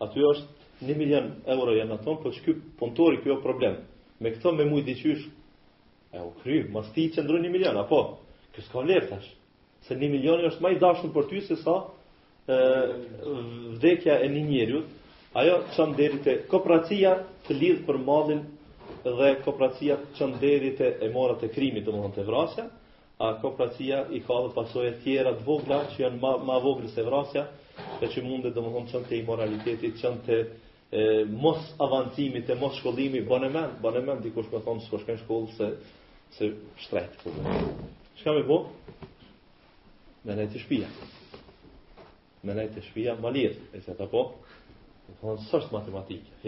aty 0.09 0.29
është 0.33 0.64
1 0.83 0.95
milion 0.99 1.29
euro 1.55 1.75
janë 1.77 1.95
atë 1.95 2.05
thon, 2.07 2.17
po 2.23 2.31
çky 2.37 2.55
puntori 2.81 3.21
kjo 3.23 3.37
problem. 3.45 3.77
Me 4.23 4.33
këto 4.35 4.53
me 4.57 4.65
mujt 4.67 4.89
diçysh. 4.91 5.27
E 6.15 6.23
u 6.23 6.31
kry, 6.45 6.61
mas 6.75 6.91
ti 6.95 7.09
qendron 7.15 7.43
1 7.47 7.51
milion, 7.55 7.75
apo 7.79 8.01
kjo 8.55 8.63
s'ka 8.67 8.83
vlerë 8.83 9.09
tash. 9.11 9.29
Se 9.87 9.95
1 9.97 10.11
milioni 10.13 10.47
është 10.51 10.63
më 10.65 10.73
i 10.77 10.81
dashur 10.83 11.11
për 11.15 11.27
ty 11.33 11.41
se 11.47 11.57
sa 11.63 11.77
ë 12.47 13.79
vdekja 13.79 14.19
e 14.23 14.29
një 14.35 14.43
njeriu. 14.49 14.83
Ajo 15.35 15.57
çon 15.75 15.95
deri 15.99 16.19
te 16.23 16.37
kooperacia 16.51 17.17
të 17.47 17.57
lidh 17.59 17.81
për 17.89 17.99
mallin 18.07 18.45
dhe 19.07 19.33
kooperacia 19.45 19.97
çon 20.19 20.35
deri 20.41 20.71
te 20.79 20.93
e 21.03 21.09
morat 21.15 21.43
e 21.43 21.49
krimit, 21.55 21.83
domethën 21.87 22.15
te 22.21 22.27
vrasja. 22.29 22.69
A 23.19 23.29
kooperacia 23.43 24.05
i 24.17 24.21
ka 24.27 24.37
dhe 24.47 24.51
pasoje 24.55 24.95
tjera 25.05 25.35
të 25.39 25.43
vogla 25.47 25.81
që 25.93 25.99
janë 26.05 26.21
ma, 26.23 26.35
ma 26.47 26.59
vogli 26.63 26.91
se 26.95 27.03
vrasja 27.07 27.47
dhe 28.01 28.07
që 28.13 28.23
mundet 28.27 28.55
dhe 28.55 28.63
më 28.63 28.71
thonë 28.77 28.91
qënë 28.93 29.09
të 29.11 29.19
imoralitetit, 29.23 29.95
qënë 30.03 30.23
të 30.29 30.39
e, 30.95 31.25
mos 31.25 31.75
avancimi 31.81 32.45
e 32.49 32.55
mos 32.55 32.79
shkollimi, 32.79 33.25
bënë 33.27 33.49
men, 33.51 33.73
bënë 33.83 34.03
men, 34.07 34.21
dikush 34.23 34.47
me 34.53 34.61
thonë, 34.63 34.85
s'ko 34.87 35.01
shkën 35.03 35.19
shkollë, 35.25 35.55
se, 35.59 35.71
se 36.39 36.51
shtret 36.87 37.17
Që 38.15 38.23
kam 38.23 38.39
i 38.39 38.45
po? 38.47 38.59
Me 40.25 40.37
nejtë 40.39 40.55
të 40.55 40.63
shpia. 40.63 40.91
Me 42.47 42.55
nejtë 42.55 42.77
të 42.79 42.85
shpia, 42.89 43.17
ma 43.19 43.33
lirë, 43.35 43.57
e 43.75 43.81
se 43.83 43.97
ta 43.99 44.07
po? 44.11 44.23
Me 45.09 45.17
thonë, 45.25 45.49
sështë 45.51 45.75
matematikë, 45.75 46.39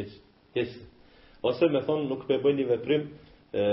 hiç 0.55 0.77
Ose 1.47 1.67
me 1.69 1.83
thonë, 1.85 2.07
nuk 2.09 2.23
pe 2.31 2.39
bëni 2.43 2.65
veprim, 2.71 3.09
e, 3.51 3.67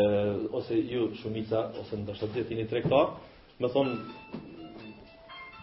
ose 0.57 0.75
ju 0.89 1.11
shumica, 1.21 1.67
ose 1.81 2.01
ndoshta 2.01 2.27
ti 2.33 2.43
të 2.49 2.65
tregtar, 2.69 3.13
i 3.53 3.61
me 3.63 3.69
thonë, 3.71 3.95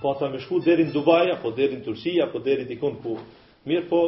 po 0.00 0.14
ata 0.14 0.30
me 0.32 0.40
shku 0.40 0.62
deri 0.64 0.86
në 0.86 0.94
Dubai, 0.94 1.26
apo 1.34 1.50
deri 1.58 1.76
në 1.76 1.84
Turqia, 1.84 2.30
apo 2.30 2.40
deri 2.46 2.64
dikon 2.70 2.96
ku, 3.04 3.18
mirë 3.68 3.84
po, 3.90 4.00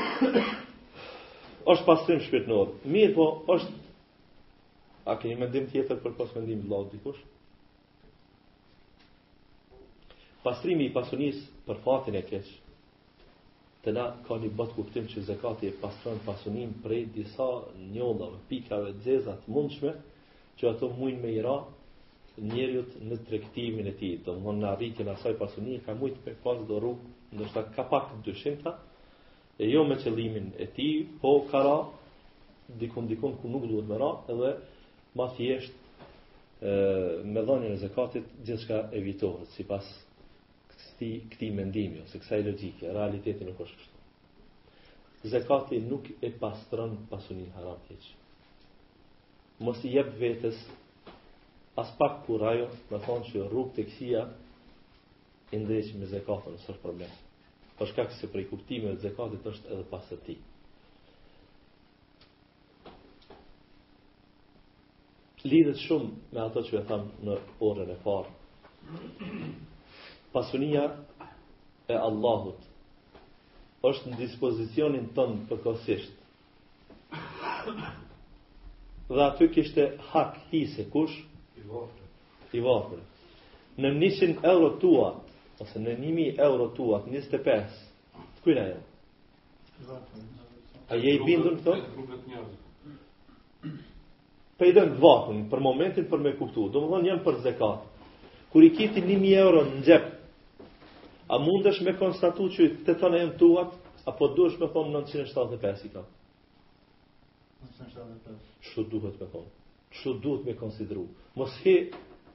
është 1.72 1.84
pasrim 1.90 2.22
shpirt 2.24 2.48
në 2.48 2.56
odë. 2.62 2.78
Mirë 2.96 3.12
po, 3.18 3.26
është, 3.58 3.76
a 5.12 5.18
keni 5.20 5.36
mendim 5.42 5.68
tjetër 5.68 6.00
për 6.06 6.16
pas 6.16 6.32
mendim 6.40 6.62
vlau 6.64 6.86
të 6.88 6.96
dikush? 6.96 7.20
Pastrimi 10.46 10.88
i 10.88 10.92
pasunis 10.96 11.36
për 11.66 11.80
fatin 11.84 12.14
e 12.14 12.22
keqë, 12.30 12.52
të 13.84 13.92
na 13.98 14.08
ka 14.24 14.40
një 14.40 14.54
bët 14.56 14.72
kuptim 14.78 15.10
që 15.12 15.26
zekati 15.28 15.68
e 15.68 15.76
pastron 15.82 16.22
pasunim 16.24 16.72
prej 16.84 17.04
disa 17.18 17.48
njollave, 17.92 18.38
pikave, 18.48 18.94
dzezat, 19.04 19.44
mundshme, 19.48 19.92
që 20.58 20.66
ato 20.72 20.88
mujnë 20.98 21.20
me 21.22 21.30
i 21.32 21.40
ra 21.44 21.56
në 22.38 23.16
trektimin 23.26 23.88
e 23.90 23.96
tij, 23.98 24.12
domthonë 24.26 24.62
në 24.62 24.66
arritjen 24.70 25.08
e 25.10 25.14
asaj 25.16 25.34
pasunie 25.40 25.80
ka 25.82 25.94
shumë 25.96 26.10
të 26.22 26.34
pas 26.44 26.58
do 26.68 26.78
rrug, 26.82 27.02
ndoshta 27.34 27.64
ka 27.74 27.84
pak 27.90 28.12
dyshimta, 28.26 28.72
e 29.62 29.70
jo 29.72 29.82
me 29.88 29.96
qëllimin 30.02 30.52
e 30.62 30.66
tij, 30.76 30.94
po 31.22 31.32
ka 31.50 31.60
ra 31.66 31.78
dikon 32.80 33.08
dikon 33.10 33.34
ku 33.42 33.50
nuk 33.50 33.66
duhet 33.70 33.88
me 33.90 33.98
ra, 34.02 34.12
edhe 34.32 34.52
më 35.18 35.26
thjesht 35.36 35.76
me 37.32 37.40
dhënien 37.46 37.74
e 37.76 37.80
zakatit 37.84 38.26
gjithçka 38.44 38.76
evitohet 38.98 39.48
sipas 39.54 39.86
pas 39.86 40.84
këtij 41.30 41.50
mendimi 41.58 42.00
ose 42.04 42.16
kësaj 42.20 42.42
logjike, 42.46 42.84
realiteti 42.96 43.42
nuk 43.46 43.60
është 43.64 43.78
kështu. 43.78 43.96
Zekati 45.32 45.76
nuk 45.90 46.04
e 46.22 46.28
pastron 46.40 46.92
pasunin 47.10 47.50
haram 47.56 47.78
keqë 47.86 48.17
mos 49.58 49.80
i 49.84 49.90
jep 49.92 50.10
vetës 50.20 50.58
as 51.82 51.88
pak 51.98 52.20
kurajo, 52.26 52.68
ajo 52.68 52.92
me 52.92 52.98
thonë 53.06 53.28
që 53.30 53.46
rrugë 53.48 53.74
të 53.78 53.84
kësia 53.88 54.20
i 55.54 55.58
ndreqë 55.62 55.98
me 56.02 56.06
zekatën 56.12 56.58
së 56.64 56.76
problem. 56.82 57.10
Përshka 57.78 58.04
po 58.06 58.10
këse 58.12 58.30
prej 58.34 58.46
kuptime 58.52 58.92
e 58.96 59.00
zekatit 59.04 59.46
është 59.52 59.72
edhe 59.76 59.86
pasë 59.94 60.18
ti. 60.28 60.36
Lidhet 65.48 65.78
shumë 65.86 66.10
me 66.34 66.40
ato 66.44 66.62
që 66.68 66.78
e 66.80 66.84
thamë 66.90 67.28
në 67.28 67.36
orën 67.70 67.92
e 67.94 67.98
parë. 68.06 69.36
Pasunia 70.34 70.86
e 71.88 71.94
Allahut 72.08 72.66
është 73.90 74.10
në 74.14 74.20
dispozicionin 74.24 75.08
tënë 75.18 75.44
përkosisht 75.50 76.14
dhe 79.14 79.22
aty 79.24 79.48
kishte 79.48 79.90
hak 80.10 80.36
hise, 80.52 80.84
se 80.84 80.90
kush? 80.90 81.14
I 82.52 82.60
vafrë. 82.64 82.98
Në 83.82 83.90
100 84.08 84.44
euro 84.48 84.68
tua, 84.80 85.08
ose 85.60 85.80
në 85.82 85.92
1000 86.00 86.40
euro 86.40 86.70
tua, 86.76 87.02
25, 87.04 87.76
të 88.38 88.42
kujna 88.46 88.64
jo? 88.68 88.78
A 90.88 90.96
je 90.96 91.12
i 91.14 91.20
bindur 91.26 91.58
në 91.58 91.60
këto? 91.60 91.76
Pe 94.58 94.68
i 94.68 94.72
për 95.54 95.60
momentin 95.62 96.08
për 96.10 96.22
me 96.24 96.32
kuptu, 96.38 96.68
do 96.72 96.80
më 96.82 96.88
dhënë 96.94 97.08
jenë 97.10 97.24
për 97.28 97.36
zekat. 97.44 97.84
Kur 98.52 98.64
i 98.66 98.72
kiti 98.74 99.02
1000 99.04 99.36
euro 99.44 99.62
në 99.68 99.82
gjep, 99.86 100.08
a 101.28 101.38
mundesh 101.38 101.82
me 101.84 101.92
konstatu 102.00 102.48
që 102.56 102.70
të 102.88 102.96
të 103.02 103.12
në 103.14 103.22
tuat, 103.38 103.76
apo 104.08 104.32
duhesh 104.34 104.56
me 104.62 104.72
thonë 104.74 104.96
975 105.04 105.84
i 105.84 105.92
ka? 105.94 106.06
Çu 108.60 108.82
duhet 108.90 109.20
me 109.20 109.26
thonë, 109.30 109.48
Çu 110.00 110.12
duhet 110.22 110.44
me 110.48 110.52
konsideru? 110.58 111.02
Mos 111.40 111.50
he 111.64 111.72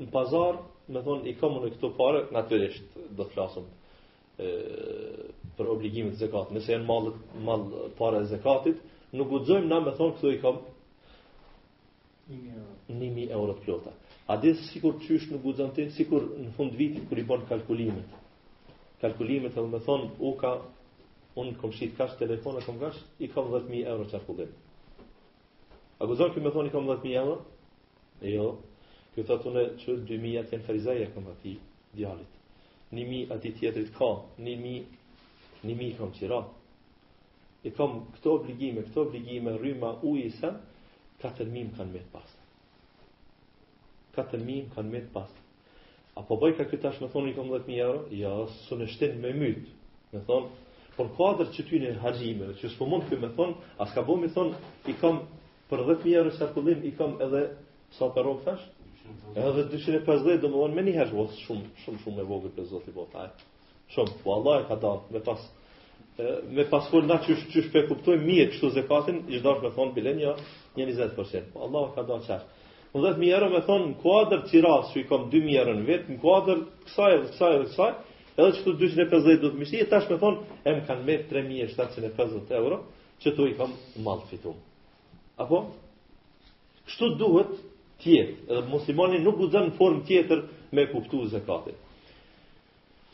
në 0.02 0.08
pazar, 0.16 0.58
me 0.96 1.02
thon 1.06 1.24
i 1.28 1.34
kam 1.44 1.54
në 1.64 1.70
këto 1.76 1.90
parë, 2.00 2.24
natyrisht 2.38 2.98
do 3.20 3.24
të 3.24 3.32
flasum 3.36 3.68
e, 4.40 4.50
për 5.60 5.70
obligimin 5.76 6.14
e 6.14 6.20
zakat. 6.24 6.52
Nëse 6.58 6.74
janë 6.76 6.88
mall 6.90 7.08
mall 7.50 7.64
para 8.02 8.24
e 8.26 8.30
zakatit, 8.34 8.82
nuk 9.16 9.30
guxojmë 9.36 9.70
na 9.72 9.80
me 9.86 9.94
thon 10.02 10.12
këto 10.18 10.34
i 10.36 10.40
kam 10.44 10.60
1000 12.32 12.58
euro. 12.58 12.74
1.000 12.90 13.30
euro 13.40 13.56
plota. 13.64 13.94
A 14.34 14.38
dhe 14.44 14.52
sikur 14.72 15.00
çysh 15.06 15.30
nuk 15.32 15.44
guxon 15.48 15.72
ti, 15.78 15.88
sikur 16.00 16.28
në 16.44 16.52
fund 16.58 16.76
vitit 16.82 17.08
kur 17.10 17.20
i 17.20 17.26
bën 17.32 17.48
kalkulimet. 17.54 18.20
Kalkulimet, 19.06 19.56
do 19.56 19.70
të 19.78 19.84
thon, 19.88 20.10
u 20.30 20.36
ka 20.44 20.58
un 21.40 21.56
kom 21.64 21.72
shit 21.80 21.96
kash 21.98 22.18
telefon, 22.20 22.60
kom 22.68 22.82
gash, 22.84 23.00
i 23.24 23.32
kam 23.36 23.52
10000 23.56 23.88
euro 23.96 24.10
çarkullim. 24.16 24.52
A 26.04 26.08
gëzor 26.12 26.34
kjo 26.36 26.42
me 26.46 26.50
thoni 26.52 26.68
kam 26.72 26.84
10.000 26.92 27.12
euro? 27.20 27.34
Jo. 28.28 28.48
Kjo 29.16 29.24
të 29.30 29.34
atune 29.40 29.62
që 29.84 29.94
2.000 30.04 30.42
atë 30.42 30.58
jenë 30.78 30.94
e 31.00 31.06
kam 31.16 31.30
ati 31.34 31.54
djalit. 32.00 32.34
1.000 32.98 33.30
ati 33.36 33.52
tjetërit 33.60 33.94
ka, 33.96 34.10
1.000, 34.36 34.82
1.000 35.64 35.94
kam 36.02 36.12
qira. 36.18 36.42
E 37.64 37.72
kam 37.78 37.96
këto 38.18 38.34
obligime, 38.42 38.84
këto 38.90 39.06
obligime, 39.08 39.54
rryma, 39.62 39.94
ujë 40.12 40.26
i 40.28 40.34
se, 40.42 40.50
4.000 41.24 41.72
kanë 41.78 41.94
me 41.96 42.02
të 42.04 42.12
pasë. 42.18 42.44
4.000 44.20 44.68
kanë 44.76 44.92
me 44.98 45.02
të 45.06 45.12
pasë. 45.16 45.40
A 46.20 46.26
po 46.28 46.36
bëj 46.44 46.58
ka 46.60 46.66
këtë 46.74 46.90
ashtë 46.92 47.06
me 47.06 47.10
thoni 47.16 47.32
kam 47.40 47.48
10.000 47.48 47.80
euro? 47.88 48.04
Jo, 48.24 48.34
së 48.66 48.82
në 48.82 48.90
shtenë 48.98 49.24
me 49.24 49.32
mytë. 49.40 49.80
Me 50.18 50.26
thonë, 50.28 50.52
Por 50.94 51.08
kuadrë 51.18 51.48
që 51.56 51.64
ty 51.66 51.80
në 51.82 51.92
haqime, 52.04 52.52
që 52.60 52.70
s'po 52.70 52.86
mund 52.86 53.08
këtë 53.10 53.18
me 53.24 53.32
thonë, 53.34 53.56
as 53.82 53.94
ka 53.96 54.04
bo 54.06 54.14
me 54.24 54.28
thonë, 54.36 54.60
i 54.92 54.94
kam 55.00 55.24
për 55.74 55.82
10.000 55.88 56.16
euro 56.16 56.32
sa 56.32 56.50
i 56.88 56.92
kam 56.98 57.16
edhe 57.26 57.42
sa 57.98 58.06
të 58.14 58.24
rogë 58.26 58.44
thash, 58.46 58.64
edhe 59.34 59.64
250 59.72 60.40
do 60.44 60.48
më 60.54 60.58
dhonë 60.60 60.76
me 60.78 60.82
njëherë 60.88 61.10
shumë, 61.44 61.64
shumë, 61.84 62.04
shumë, 62.06 62.20
e 62.20 62.24
vogër 62.30 62.52
për 62.60 62.66
zotë 62.74 62.90
i 62.90 62.94
bota, 63.00 63.28
Shumë, 63.94 64.12
po 64.24 64.32
Allah 64.40 64.62
e 64.64 64.68
ka 64.70 64.76
da, 64.82 64.92
me 65.14 65.20
pas, 65.22 65.42
me 66.56 66.64
pas 66.72 66.88
full 66.90 67.06
na 67.10 67.18
që 67.26 67.36
shpe 67.44 67.72
pe 67.74 67.82
kuptoj, 67.90 68.16
mirë 68.26 68.44
e 68.44 68.50
kështu 68.54 68.70
zekatin, 68.80 69.20
i 69.30 69.38
shdash 69.40 69.62
me 69.62 69.72
thonë 69.76 69.94
bilen 69.98 70.20
jo, 70.24 70.36
një 70.78 70.86
20%, 70.90 71.52
po 71.54 71.66
Allah 71.68 71.90
e 71.90 71.94
ka 71.98 72.04
da 72.08 72.20
qash. 72.22 72.64
Në 72.94 73.02
dhe 73.04 73.14
të 73.14 73.50
me 73.52 73.62
thonë, 73.68 73.88
në 73.92 73.96
kuadrë 74.02 74.42
të 74.46 74.64
që 74.94 75.00
i 75.04 75.08
kam 75.10 75.30
2 75.30 75.46
në 75.46 75.86
vetë, 75.88 76.10
në 76.14 76.20
kuadrë 76.22 76.58
kësaj, 76.86 77.14
kësaj, 77.32 77.54
kësaj, 77.68 77.92
edhe 78.38 78.52
që 78.58 78.68
të 78.68 78.76
250 78.82 79.44
do 79.44 79.50
të 79.54 79.62
mishti, 79.64 79.82
e 79.86 79.90
tash 79.94 80.10
me 80.14 80.18
thonë, 80.22 80.60
e 80.68 80.76
më 80.80 80.86
kanë 80.90 81.06
me 81.08 81.20
3750 81.34 82.58
euro, 82.62 82.84
që 83.22 83.36
tu 83.38 83.50
i 83.50 83.56
kam 83.58 83.74
malë 84.06 84.30
fitumë. 84.32 84.70
Apo? 85.42 85.64
Kështu 86.88 87.08
duhet 87.18 87.54
tjetë, 88.04 88.34
edhe 88.52 88.64
muslimani 88.70 89.22
nuk 89.26 89.40
u 89.42 89.48
zënë 89.54 89.76
formë 89.80 90.04
tjetër 90.10 90.44
me 90.78 90.84
kuptu 90.92 91.24
zekatit. 91.32 91.78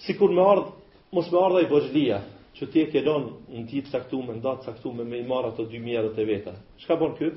Si 0.04 0.16
kur 0.20 0.32
me 0.36 0.44
ardhë, 0.48 0.74
mos 1.16 1.30
me 1.32 1.40
ardhë 1.46 1.64
i 1.66 1.70
bëgjlija, 1.72 2.18
që 2.58 2.68
ti 2.74 2.82
e 2.84 2.90
ke 2.92 3.04
donë 3.06 3.32
në 3.56 3.64
ti 3.72 3.84
të 3.86 3.94
saktume, 3.94 4.36
në 4.40 4.44
datë 4.46 4.68
saktume, 4.70 5.06
me 5.12 5.22
i 5.22 5.28
marë 5.30 5.54
ato 5.54 5.64
2.000 5.72 6.08
dhe 6.10 6.12
të 6.18 6.26
veta. 6.30 6.56
Shka 6.84 6.98
bon 7.04 7.16
kjo? 7.20 7.30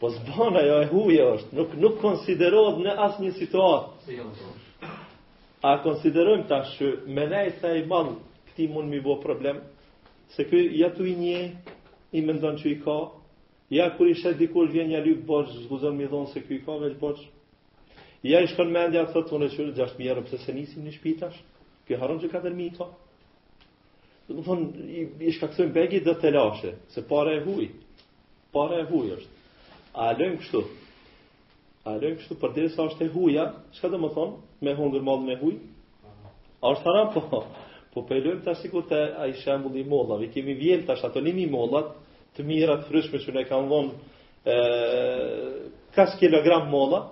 Po 0.00 0.10
zbën 0.12 0.58
ajo 0.60 0.74
e 0.84 0.88
huje 0.90 1.22
është, 1.36 1.56
nuk, 1.56 1.74
nuk 1.80 1.94
konsiderot 2.02 2.82
në 2.84 2.96
asë 3.06 3.22
një 3.24 3.34
situatë. 3.38 4.16
Jo, 4.16 4.30
po. 4.30 4.90
A 5.66 5.76
konsiderojmë 5.82 6.44
tash 6.50 6.74
që 6.78 6.90
me 7.16 7.24
lej 7.30 7.54
sa 7.62 7.72
i 7.78 7.86
banë 7.90 8.16
këti 8.50 8.66
mund 8.72 8.92
mi 8.92 9.00
bo 9.02 9.16
problem, 9.24 9.62
se 10.34 10.44
ja 10.76 10.90
tu 10.94 11.06
i 11.08 11.14
nje, 11.18 11.40
i 12.16 12.20
mendon 12.22 12.58
që 12.60 12.68
i 12.74 12.80
ka, 12.84 12.98
ja 13.74 13.88
kur 13.96 14.10
i 14.10 14.14
shetë 14.14 14.38
dikur 14.44 14.68
vjen 14.70 14.90
një 14.92 15.00
lypë 15.06 15.24
bëgjë, 15.26 15.64
zguzon 15.64 15.96
mi 15.98 16.06
dhonë 16.10 16.30
se 16.34 16.44
ky 16.46 16.60
ka 16.66 16.76
vetë 16.84 17.00
bëgjë, 17.00 17.26
Ja 18.24 18.40
ish 18.44 18.54
kanë 18.56 18.72
mendja 18.72 19.02
të 19.08 19.12
thotë 19.14 19.34
unë 19.36 19.48
shur 19.52 19.68
6000 19.76 20.08
euro 20.10 20.22
pse 20.24 20.38
se 20.44 20.52
nisim 20.56 20.84
në 20.86 20.92
shtëpi 20.94 21.12
tash. 21.20 21.36
Kë 21.88 21.98
harron 22.00 22.20
që 22.22 22.30
4000 22.32 22.56
mijë 22.58 22.86
Do 24.26 24.34
të 24.34 24.44
thonë 24.48 24.86
i 25.00 25.02
i 25.28 25.32
shkaktojnë 25.36 25.72
begjit 25.76 26.06
dhe 26.08 26.16
të 26.18 26.32
lashë, 26.34 26.70
se 26.90 27.02
para 27.06 27.36
e 27.36 27.44
huaj. 27.44 27.66
Para 28.52 28.80
e 28.82 28.86
huaj 28.88 29.12
është. 29.16 29.42
A 29.94 30.08
lëm 30.18 30.32
kështu? 30.40 30.62
A 31.86 31.92
lëm 32.02 32.16
kështu 32.18 32.38
për 32.42 32.54
dhe 32.56 32.64
sa 32.74 32.88
është 32.90 33.06
e 33.06 33.12
huaja? 33.14 33.44
Çka 33.76 33.92
do 33.92 34.00
të 34.02 34.10
thonë 34.16 34.66
me 34.66 34.74
hundër 34.80 35.04
mall 35.06 35.22
me 35.28 35.36
huaj? 35.38 35.60
Është 36.72 36.88
haram 36.88 37.12
po. 37.14 37.44
Po 37.94 38.02
për 38.02 38.18
po 38.18 38.24
lëm 38.26 38.42
tash 38.44 38.64
sikur 38.66 38.82
të 38.90 38.98
ai 39.22 39.32
shembull 39.44 39.76
i 39.76 39.84
mollave, 39.86 40.26
kemi 40.34 40.58
vjen 40.58 40.82
tash 40.90 41.04
ato 41.06 41.20
nimi 41.22 41.46
mollat 41.46 41.92
të 42.36 42.44
mira 42.50 42.80
të 42.82 42.88
frishme 42.90 43.20
që 43.22 43.34
ne 43.38 43.46
kanë 43.48 43.70
vonë 43.70 43.92
ë 44.46 45.52
1 45.96 46.18
kg 46.42 46.66
molla, 46.70 47.06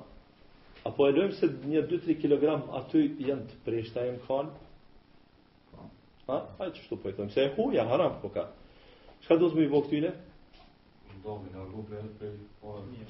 Apo 0.84 1.06
e 1.08 1.14
lojmë 1.16 1.36
se 1.38 1.48
një 1.72 1.82
2-3 1.88 2.16
kg 2.22 2.42
aty 2.78 3.02
janë 3.24 3.44
të 3.50 3.60
preshta 3.66 4.02
e 4.04 4.10
më 4.16 4.20
kanë? 4.26 4.50
Ha? 5.78 5.86
Ha? 6.28 6.38
Ajë 6.60 6.74
që 6.78 6.82
shtu 6.86 6.98
pojtojmë, 7.06 7.32
se 7.32 7.40
e 7.46 7.52
huja, 7.56 7.78
ja 7.78 7.86
haram 7.88 8.18
po 8.20 8.28
ka. 8.34 8.44
Shka 9.24 9.38
duzë 9.40 9.56
më 9.58 9.64
i 9.64 9.70
bëgë 9.72 9.92
tyne? 9.94 10.10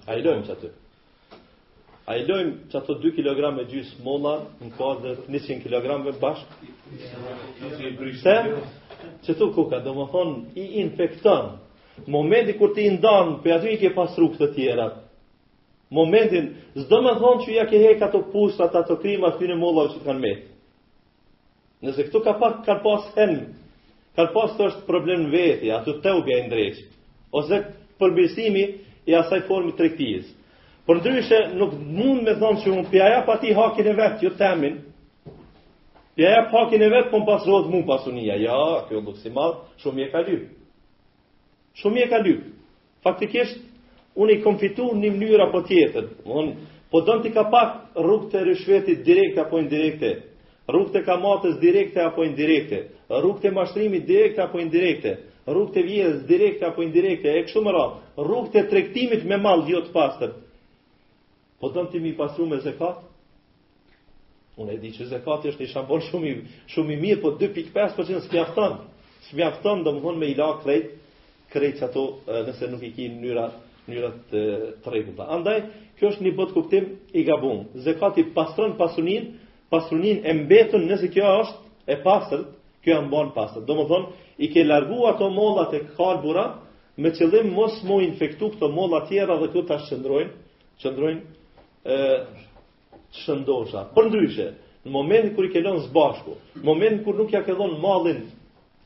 A 0.07 0.15
i 0.15 0.23
lojmë 0.23 0.47
që 0.47 0.55
aty. 0.55 0.71
A 2.13 2.19
i 2.21 2.23
lojmë 2.29 2.55
që 2.71 2.79
ato 2.83 2.99
2 3.03 3.15
kg 3.17 3.43
e 3.59 3.65
gjysë 3.73 4.05
mola 4.07 4.37
në 4.63 4.71
kohë 4.79 5.03
dhe 5.03 5.15
100 5.35 5.67
kg 5.67 5.99
e 6.15 6.17
bashkë? 6.23 7.93
Se? 8.23 8.37
Që 9.27 9.37
tu 9.41 9.51
ku 9.57 9.67
ka, 9.73 9.83
do 9.83 9.97
më 9.99 10.07
thonë, 10.15 10.43
i 10.63 10.69
infektanë. 10.85 12.11
Momenti 12.11 12.55
kur 12.59 12.71
ti 12.75 12.87
ndanë, 12.93 13.41
për 13.43 13.57
aty 13.59 13.75
i 13.75 13.81
ke 13.83 13.91
pasru 13.99 14.31
këtë 14.37 14.53
tjerat 14.57 15.04
momentin, 15.95 16.47
zdo 16.87 16.99
me 17.05 17.15
thonë 17.21 17.45
që 17.45 17.53
ja 17.57 17.65
ke 17.71 17.79
hek 17.85 18.03
ato 18.09 18.23
pusht, 18.33 18.61
ato 18.61 18.97
krimat, 19.01 19.39
të 19.39 19.53
në 19.53 19.59
mollat 19.61 19.93
që 19.95 20.01
të 20.03 20.07
kanë 20.09 20.23
metë. 20.25 20.49
Nëse 21.87 22.07
këtu 22.09 22.23
ka 22.25 22.35
pak, 22.41 22.61
ka 22.67 22.79
pas 22.85 23.07
hemi, 23.19 23.45
ka 24.17 24.27
pas 24.35 24.55
të 24.57 24.69
është 24.71 24.87
problem 24.89 25.27
në 25.29 25.33
vetë, 25.35 25.71
ato 25.79 25.97
të 26.03 26.15
u 26.19 26.23
bja 26.27 26.41
ndreqë, 26.49 26.87
ose 27.37 27.61
përbisimi 28.01 28.65
i 29.11 29.15
asaj 29.21 29.45
formi 29.49 29.75
të 29.77 29.87
rektijës. 29.87 30.33
Për 30.85 30.99
ndryshe, 31.01 31.39
nuk 31.61 31.73
mund 31.97 32.27
me 32.27 32.35
thonë 32.41 32.65
që 32.65 32.73
unë 32.75 32.91
pja 32.93 33.21
pa 33.29 33.37
ti 33.41 33.53
hakin 33.57 33.91
e 33.91 33.95
vetë, 34.01 34.25
jo 34.27 34.33
temin, 34.41 34.75
pja 36.19 36.33
ja 36.35 36.43
pa 36.51 36.65
hakin 36.65 36.83
e 36.85 36.91
vetë, 36.97 37.11
po 37.15 37.21
në 37.23 37.29
pasë 37.31 37.53
rodë 37.53 37.73
mund 37.73 37.87
pasë 37.91 38.11
unia, 38.13 38.37
ja, 38.43 38.59
kjo 38.89 39.05
në 39.05 39.55
shumë 39.85 39.99
i 39.99 40.03
e 40.05 40.11
ka 40.13 40.21
lypë. 40.27 40.51
Shumë 41.83 41.99
i 41.99 42.05
e 42.05 42.11
ka 42.11 42.23
Faktikisht, 43.05 43.59
unë 44.23 44.37
i 44.37 44.43
kom 44.45 44.59
fitu 44.61 44.89
një 44.95 45.11
mënyrë 45.15 45.47
apo 45.49 45.61
tjetër. 45.67 46.09
Unë, 46.25 46.55
po 46.91 47.01
dëmë 47.07 47.25
t'i 47.25 47.33
ka 47.35 47.45
pak 47.51 47.99
rrugë 47.99 48.31
të 48.35 48.43
rëshvetit 48.49 49.01
direkte 49.07 49.43
apo 49.43 49.59
indirekte, 49.63 50.11
rrugë 50.71 50.95
të 50.95 51.03
kamatës 51.09 51.57
direkte 51.63 52.03
apo 52.05 52.27
indirekte, 52.29 52.83
rrugë 53.13 53.45
të 53.47 53.55
mashtrimit 53.57 54.07
direkte 54.09 54.45
apo 54.45 54.61
indirekte, 54.63 55.17
rrugë 55.51 55.75
të 55.75 55.87
vjezës 55.89 56.23
direkte 56.29 56.69
apo 56.69 56.85
indirekte, 56.87 57.33
e 57.33 57.43
kështu 57.49 57.65
mëra, 57.67 57.87
rrugë 58.21 58.53
të 58.55 58.63
trektimit 58.71 59.27
me 59.29 59.39
malë 59.45 59.71
jo 59.75 59.85
të 59.91 60.33
Po 61.65 61.69
dëmë 61.73 61.91
t'i 61.95 62.01
mi 62.03 62.11
pasru 62.13 62.45
me 62.47 62.57
zekatë, 62.61 63.03
Unë 64.61 64.73
e 64.75 64.79
di 64.79 64.91
që 64.95 65.07
zekatë 65.09 65.49
është 65.51 65.63
një 65.63 65.69
shambon 65.71 66.03
shumë 66.07 66.29
i, 66.29 66.33
shumë 66.75 66.93
i 66.93 66.97
mirë, 67.01 67.21
po 67.23 67.31
2.5% 67.41 68.21
s'pjafton, 68.27 68.75
s'pjafton 69.31 69.81
dhe 69.83 69.93
më 69.97 70.03
thonë 70.05 70.19
me 70.21 70.27
ila 70.35 70.49
krejtë, 70.63 70.91
krejt, 71.51 71.79
që 71.81 71.87
ato 71.89 72.05
nëse 72.47 72.69
nuk 72.71 72.83
i 72.87 72.93
ki 72.95 73.09
në 73.17 73.33
njëra 73.89 74.11
të 74.31 74.41
tregullta. 74.85 75.27
Andaj, 75.37 75.59
kjo 75.99 76.11
është 76.13 76.25
një 76.25 76.33
bot 76.39 76.53
kuptim 76.55 76.87
i 77.19 77.25
gabuar. 77.29 77.65
Zekati 77.87 78.27
pastron 78.35 78.77
pasunin, 78.79 79.27
pasunin 79.71 80.23
e 80.25 80.33
mbetën 80.43 80.85
nëse 80.89 81.11
kjo 81.13 81.25
është 81.43 81.93
e 81.93 81.99
pastër, 82.05 82.47
kjo 82.85 82.99
e 82.99 83.03
mban 83.09 83.33
pastër. 83.37 83.65
Domethënë, 83.69 84.09
i 84.45 84.49
ke 84.53 84.65
larguar 84.65 85.15
ato 85.15 85.29
mollat 85.31 85.75
e 85.77 85.83
kalbura 85.99 86.47
me 86.97 87.11
qëllim 87.17 87.53
mos 87.57 87.81
mu 87.87 88.01
infektu 88.09 88.49
këto 88.55 88.69
molla 88.77 89.05
të 89.05 89.09
tjera 89.13 89.37
dhe 89.41 89.49
këto 89.53 89.63
tash 89.69 89.89
çndrojnë, 89.91 90.31
çndrojnë 90.83 91.23
ë 91.95 91.97
çndosha. 93.21 93.83
Për 93.95 94.05
ndryshe, 94.11 94.49
në 94.85 94.91
momentin 94.93 95.35
kur 95.37 95.45
i 95.47 95.53
ke 95.53 95.63
lënë 95.65 95.85
së 95.87 95.93
bashku, 95.95 96.35
në 96.61 96.65
momentin 96.69 97.05
kur 97.05 97.17
nuk 97.21 97.33
ja 97.33 97.45
ke 97.47 97.55
dhënë 97.57 97.79
mallin 97.85 98.25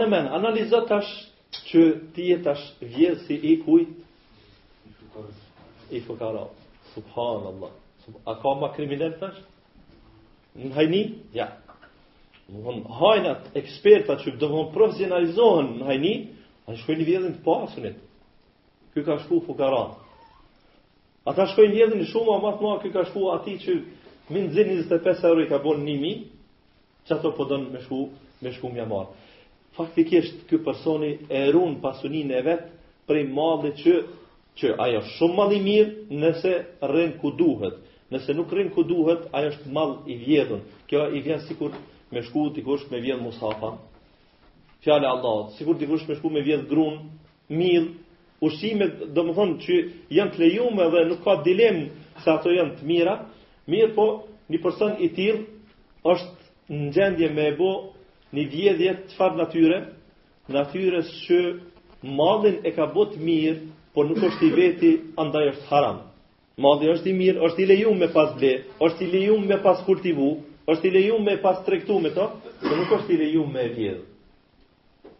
men, 0.08 0.28
të 0.40 0.76
marrëm 0.80 1.26
që 1.68 1.82
ti 2.14 2.24
e 2.32 2.38
tash 2.44 2.64
vjedhë 2.80 3.24
si 3.26 3.36
i 3.36 3.52
kujt? 3.62 3.92
I 5.90 6.00
fukara. 6.06 6.46
Subhanallah. 6.94 7.72
A 8.24 8.32
ka 8.40 8.54
ma 8.60 8.70
kriminal 8.76 9.12
tash? 9.20 9.36
Në 10.58 10.70
hajni? 10.76 11.02
Ja. 11.36 11.50
Në 12.52 12.80
hajnat 13.00 13.50
ekspertat 13.60 14.24
që 14.24 14.36
dëmën 14.40 14.70
profesionalizohen 14.74 15.74
në 15.80 15.88
hajni, 15.90 16.14
a 16.66 16.72
në 16.74 16.78
shkojnë 16.82 17.08
vjedhën 17.08 17.36
të 17.38 17.44
pasunit. 17.44 18.00
Ky 18.94 19.04
ka 19.04 19.18
shku 19.26 19.42
fukara. 19.46 19.82
Ata 21.28 21.46
shkojnë 21.52 21.74
vjedhën 21.76 22.06
shumë, 22.12 22.36
a 22.36 22.40
matë 22.46 22.64
ma 22.64 22.74
ky 22.82 22.92
ka 22.94 23.04
shku 23.10 23.28
ati 23.34 23.58
që 23.64 23.78
minë 24.32 24.52
zinë 24.56 24.78
25 24.88 25.24
euro 25.28 25.44
i 25.44 25.50
ka 25.50 25.60
bon 25.64 25.84
1.000, 25.84 26.26
që 27.08 27.16
ato 27.18 27.32
po 27.36 27.46
dënë 27.50 27.72
me 27.76 27.84
shku, 27.84 28.06
me 28.44 28.54
shku 28.56 28.72
mja 28.76 28.88
marë 28.88 29.12
faktikisht 29.78 30.40
ky 30.50 30.58
personi 30.64 31.10
e 31.38 31.50
ruan 31.54 31.76
pasunin 31.82 32.30
e 32.30 32.40
vet 32.48 32.64
prej 33.06 33.24
mallit 33.36 33.78
që 33.84 33.94
që 34.58 34.72
ajo 34.82 35.00
është 35.00 35.14
shumë 35.16 35.36
mall 35.38 35.54
i 35.54 35.60
mirë 35.62 36.16
nëse 36.22 36.52
rrin 36.90 37.12
ku 37.20 37.30
duhet. 37.38 37.76
Nëse 38.10 38.34
nuk 38.34 38.50
rrin 38.52 38.72
ku 38.74 38.82
duhet, 38.90 39.28
ajo 39.36 39.52
është 39.52 39.68
mall 39.76 39.92
i 40.10 40.16
vjetër. 40.24 40.64
Kjo 40.90 41.02
i 41.16 41.20
vjen 41.24 41.44
sikur 41.46 41.76
me 42.10 42.22
shku 42.26 42.48
ti 42.56 42.64
kush 42.66 42.88
me 42.90 42.98
vjen 43.04 43.22
musafa. 43.22 43.70
Fjala 44.82 45.06
e 45.06 45.10
Allahut, 45.14 45.54
sikur 45.58 45.78
ti 45.78 45.86
me 45.86 45.98
shku 46.16 46.30
me 46.30 46.42
vjedh 46.44 46.66
grun, 46.70 46.96
mill, 47.48 47.88
ushqime, 48.46 48.90
domethënë 49.14 49.56
që 49.64 49.74
janë 50.14 50.34
të 50.34 50.40
lejuam 50.42 50.80
edhe 50.84 51.04
nuk 51.12 51.22
ka 51.24 51.38
dilem 51.46 51.80
se 52.24 52.28
ato 52.32 52.50
janë 52.54 52.80
të 52.80 52.86
mira, 52.86 53.14
mirë 53.70 53.94
po 53.96 54.08
një 54.50 54.60
person 54.62 54.98
i 55.06 55.10
tillë 55.14 55.44
është 56.02 56.74
në 56.78 56.90
gjendje 56.96 57.30
me 57.34 57.46
e 57.50 57.54
bo 57.58 57.72
një 58.36 58.44
vjedhje 58.52 58.90
të 59.08 59.16
farë 59.16 59.38
natyre, 59.40 59.76
natyres 60.52 61.08
që 61.26 61.38
madhin 62.18 62.58
e 62.68 62.72
ka 62.76 62.88
botë 62.94 63.20
mirë, 63.24 63.58
por 63.94 64.06
nuk 64.10 64.20
është 64.28 64.44
i 64.46 64.50
veti, 64.58 64.90
andaj 65.18 65.44
është 65.52 65.66
haram. 65.70 66.02
Madhi 66.58 66.90
është 66.92 67.08
i 67.08 67.14
mirë, 67.16 67.40
është 67.48 67.62
i 67.62 67.66
lejum 67.72 67.98
me 67.98 68.08
pas 68.12 68.32
ble, 68.38 68.52
është 68.84 69.04
i 69.04 69.08
lejum 69.14 69.44
me 69.46 69.58
pas 69.62 69.80
kultivu, 69.86 70.28
është 70.70 70.88
i 70.88 70.90
lejum 70.98 71.24
me 71.24 71.36
pas 71.42 71.62
trektu 71.66 71.98
me 72.02 72.10
to, 72.14 72.26
por 72.60 72.76
nuk 72.76 72.92
është 72.98 73.14
i 73.14 73.18
lejum 73.24 73.52
me 73.54 73.66
vjedhë. 73.74 74.04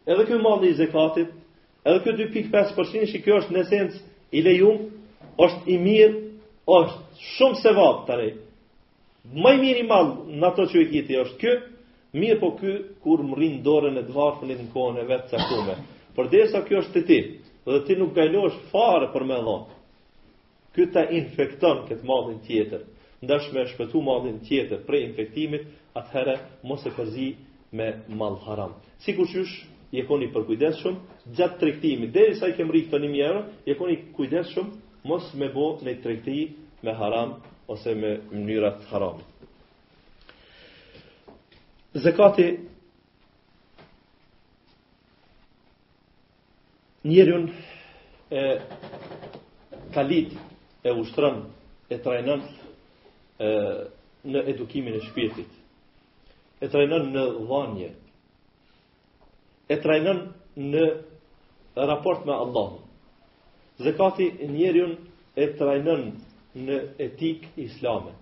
Edhe 0.09 0.25
kjo 0.27 0.39
madhi 0.45 0.71
i 0.73 0.75
zekatit, 0.79 1.33
edhe 1.85 2.03
kjo 2.05 2.15
2.5% 2.21 3.11
që 3.13 3.23
kjo 3.25 3.41
është 3.43 3.55
në 3.55 3.65
esencë 3.65 4.03
i 4.39 4.43
lejum, 4.47 4.79
është 5.45 5.75
i 5.75 5.79
mirë, 5.85 6.21
është 6.69 7.27
shumë 7.35 7.61
se 7.65 7.75
vatë 7.79 8.07
të 8.09 8.21
rejtë. 8.23 8.43
Maj 9.45 9.55
mirë 9.61 9.83
i 9.83 9.87
madhë 9.89 10.41
në 10.41 10.49
ato 10.51 10.67
që 10.73 10.83
e 10.83 10.87
kiti 10.95 11.21
është 11.23 11.39
kë, 11.43 11.57
Mirë 12.19 12.39
po 12.43 12.49
ky 12.59 12.71
kur 13.05 13.21
më 13.27 13.49
dorën 13.67 13.99
e 14.01 14.05
dvarfën 14.09 14.51
në 14.51 14.55
kohën 14.75 14.97
e 15.03 15.09
vet 15.11 15.29
caktuar. 15.31 15.83
Por 16.17 16.31
derisa 16.33 16.65
kjo 16.67 16.81
është 16.83 16.93
te 16.97 17.03
ti, 17.11 17.19
dhe 17.69 17.81
ti 17.87 17.97
nuk 18.01 18.15
gajlosh 18.17 18.57
fare 18.73 19.09
për 19.15 19.25
më 19.31 19.37
dhon. 19.45 19.67
Ky 20.75 20.87
ta 20.95 21.05
infekton 21.19 21.85
këtë 21.91 22.07
mallin 22.11 22.41
tjetër, 22.49 22.83
ndash 23.23 23.47
më 23.55 23.65
shpëtu 23.75 24.03
mallin 24.09 24.41
tjetër 24.49 24.83
prej 24.89 25.05
infektimit, 25.11 25.69
atëherë 26.01 26.35
mos 26.69 26.87
e 26.87 26.93
përzi 26.97 27.29
me 27.79 27.89
mall 28.19 28.39
haram. 28.47 28.75
Sikur 29.07 29.29
qysh 29.33 29.55
jekoni 29.95 30.29
për 30.35 30.47
kujdesshëm 30.51 30.99
gjatë 31.39 31.61
tregtimit, 31.63 32.11
derisa 32.19 32.51
i 32.51 32.59
kem 32.59 32.73
rritën 32.75 32.99
1000 33.07 33.21
euro, 33.29 33.45
jekoni 33.71 33.99
kujdesshëm 34.19 34.75
mos 35.13 35.31
me 35.39 35.53
bëu 35.55 35.71
në 35.87 35.97
tregti 36.07 36.41
me 36.87 36.95
haram 37.03 37.39
ose 37.75 37.95
me 37.95 38.17
mënyra 38.35 38.75
të 38.81 38.91
haramit. 38.93 39.35
Zekati 41.95 42.59
njerën 47.05 47.49
e 48.31 48.61
kalit 49.95 50.33
e 50.85 50.93
ushtërën 51.01 51.39
e 51.89 51.97
trajnën 52.05 52.43
në 54.29 54.43
edukimin 54.53 54.99
e 54.99 55.01
shpirtit. 55.07 55.49
E 56.65 56.69
trajnën 56.69 57.09
në 57.15 57.25
dhanje. 57.49 57.89
E 59.73 59.81
trajnën 59.85 60.21
në 60.75 60.85
raport 61.89 62.29
me 62.29 62.37
Allah. 62.37 62.75
Zekati 63.81 64.29
njerën 64.53 64.93
e 65.37 65.49
trajnën 65.57 66.05
në 66.67 66.83
etik 67.09 67.49
islame. 67.57 68.13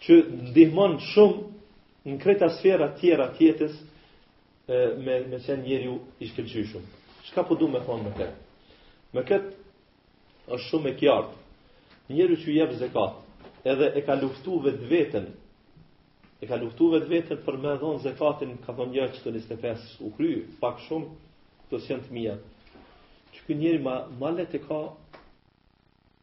Që 0.00 0.18
ndihmon 0.50 0.98
shumë 1.14 1.59
në 2.08 2.16
kreta 2.22 2.48
sfera 2.56 2.86
tjera 2.98 3.26
tjetës 3.36 3.72
jetës 3.72 4.98
me, 5.04 5.16
me 5.32 5.40
qenë 5.44 5.64
njeri 5.66 5.88
u 5.90 5.98
ishkëllqyshëm. 6.24 6.84
Shka 7.28 7.42
po 7.48 7.56
du 7.60 7.68
me 7.68 7.82
thonë 7.84 8.04
me 8.06 8.14
këtë? 8.16 9.10
Me 9.16 9.24
këtë 9.28 9.50
është 10.54 10.70
shumë 10.70 10.90
e 10.92 10.96
kjartë. 11.00 11.34
Njeri 12.10 12.36
që 12.42 12.54
jep 12.56 12.72
zakat, 12.80 13.18
edhe 13.70 13.90
e 13.98 14.04
ka 14.06 14.16
luftu 14.18 14.60
vetë 14.64 14.88
vetën, 14.90 15.26
e 16.42 16.48
ka 16.48 16.56
luftu 16.62 16.88
vetë 16.94 17.10
vetën 17.12 17.42
për 17.44 17.58
me 17.62 17.74
dhonë 17.82 18.02
zekatin, 18.06 18.56
ka 18.64 18.72
thonë 18.78 18.92
njerë 18.94 19.18
që 19.18 19.24
të 19.26 19.34
njështë 19.36 20.06
u 20.08 20.12
kry, 20.16 20.30
pak 20.62 20.80
shumë, 20.86 21.10
të 21.70 21.82
sjënë 21.84 22.06
të 22.08 22.16
mija. 22.16 22.38
Që 23.34 23.44
kë 23.46 23.58
njeri 23.60 23.84
ma, 23.84 24.00
le 24.38 24.48
të 24.50 24.64
ka 24.68 24.82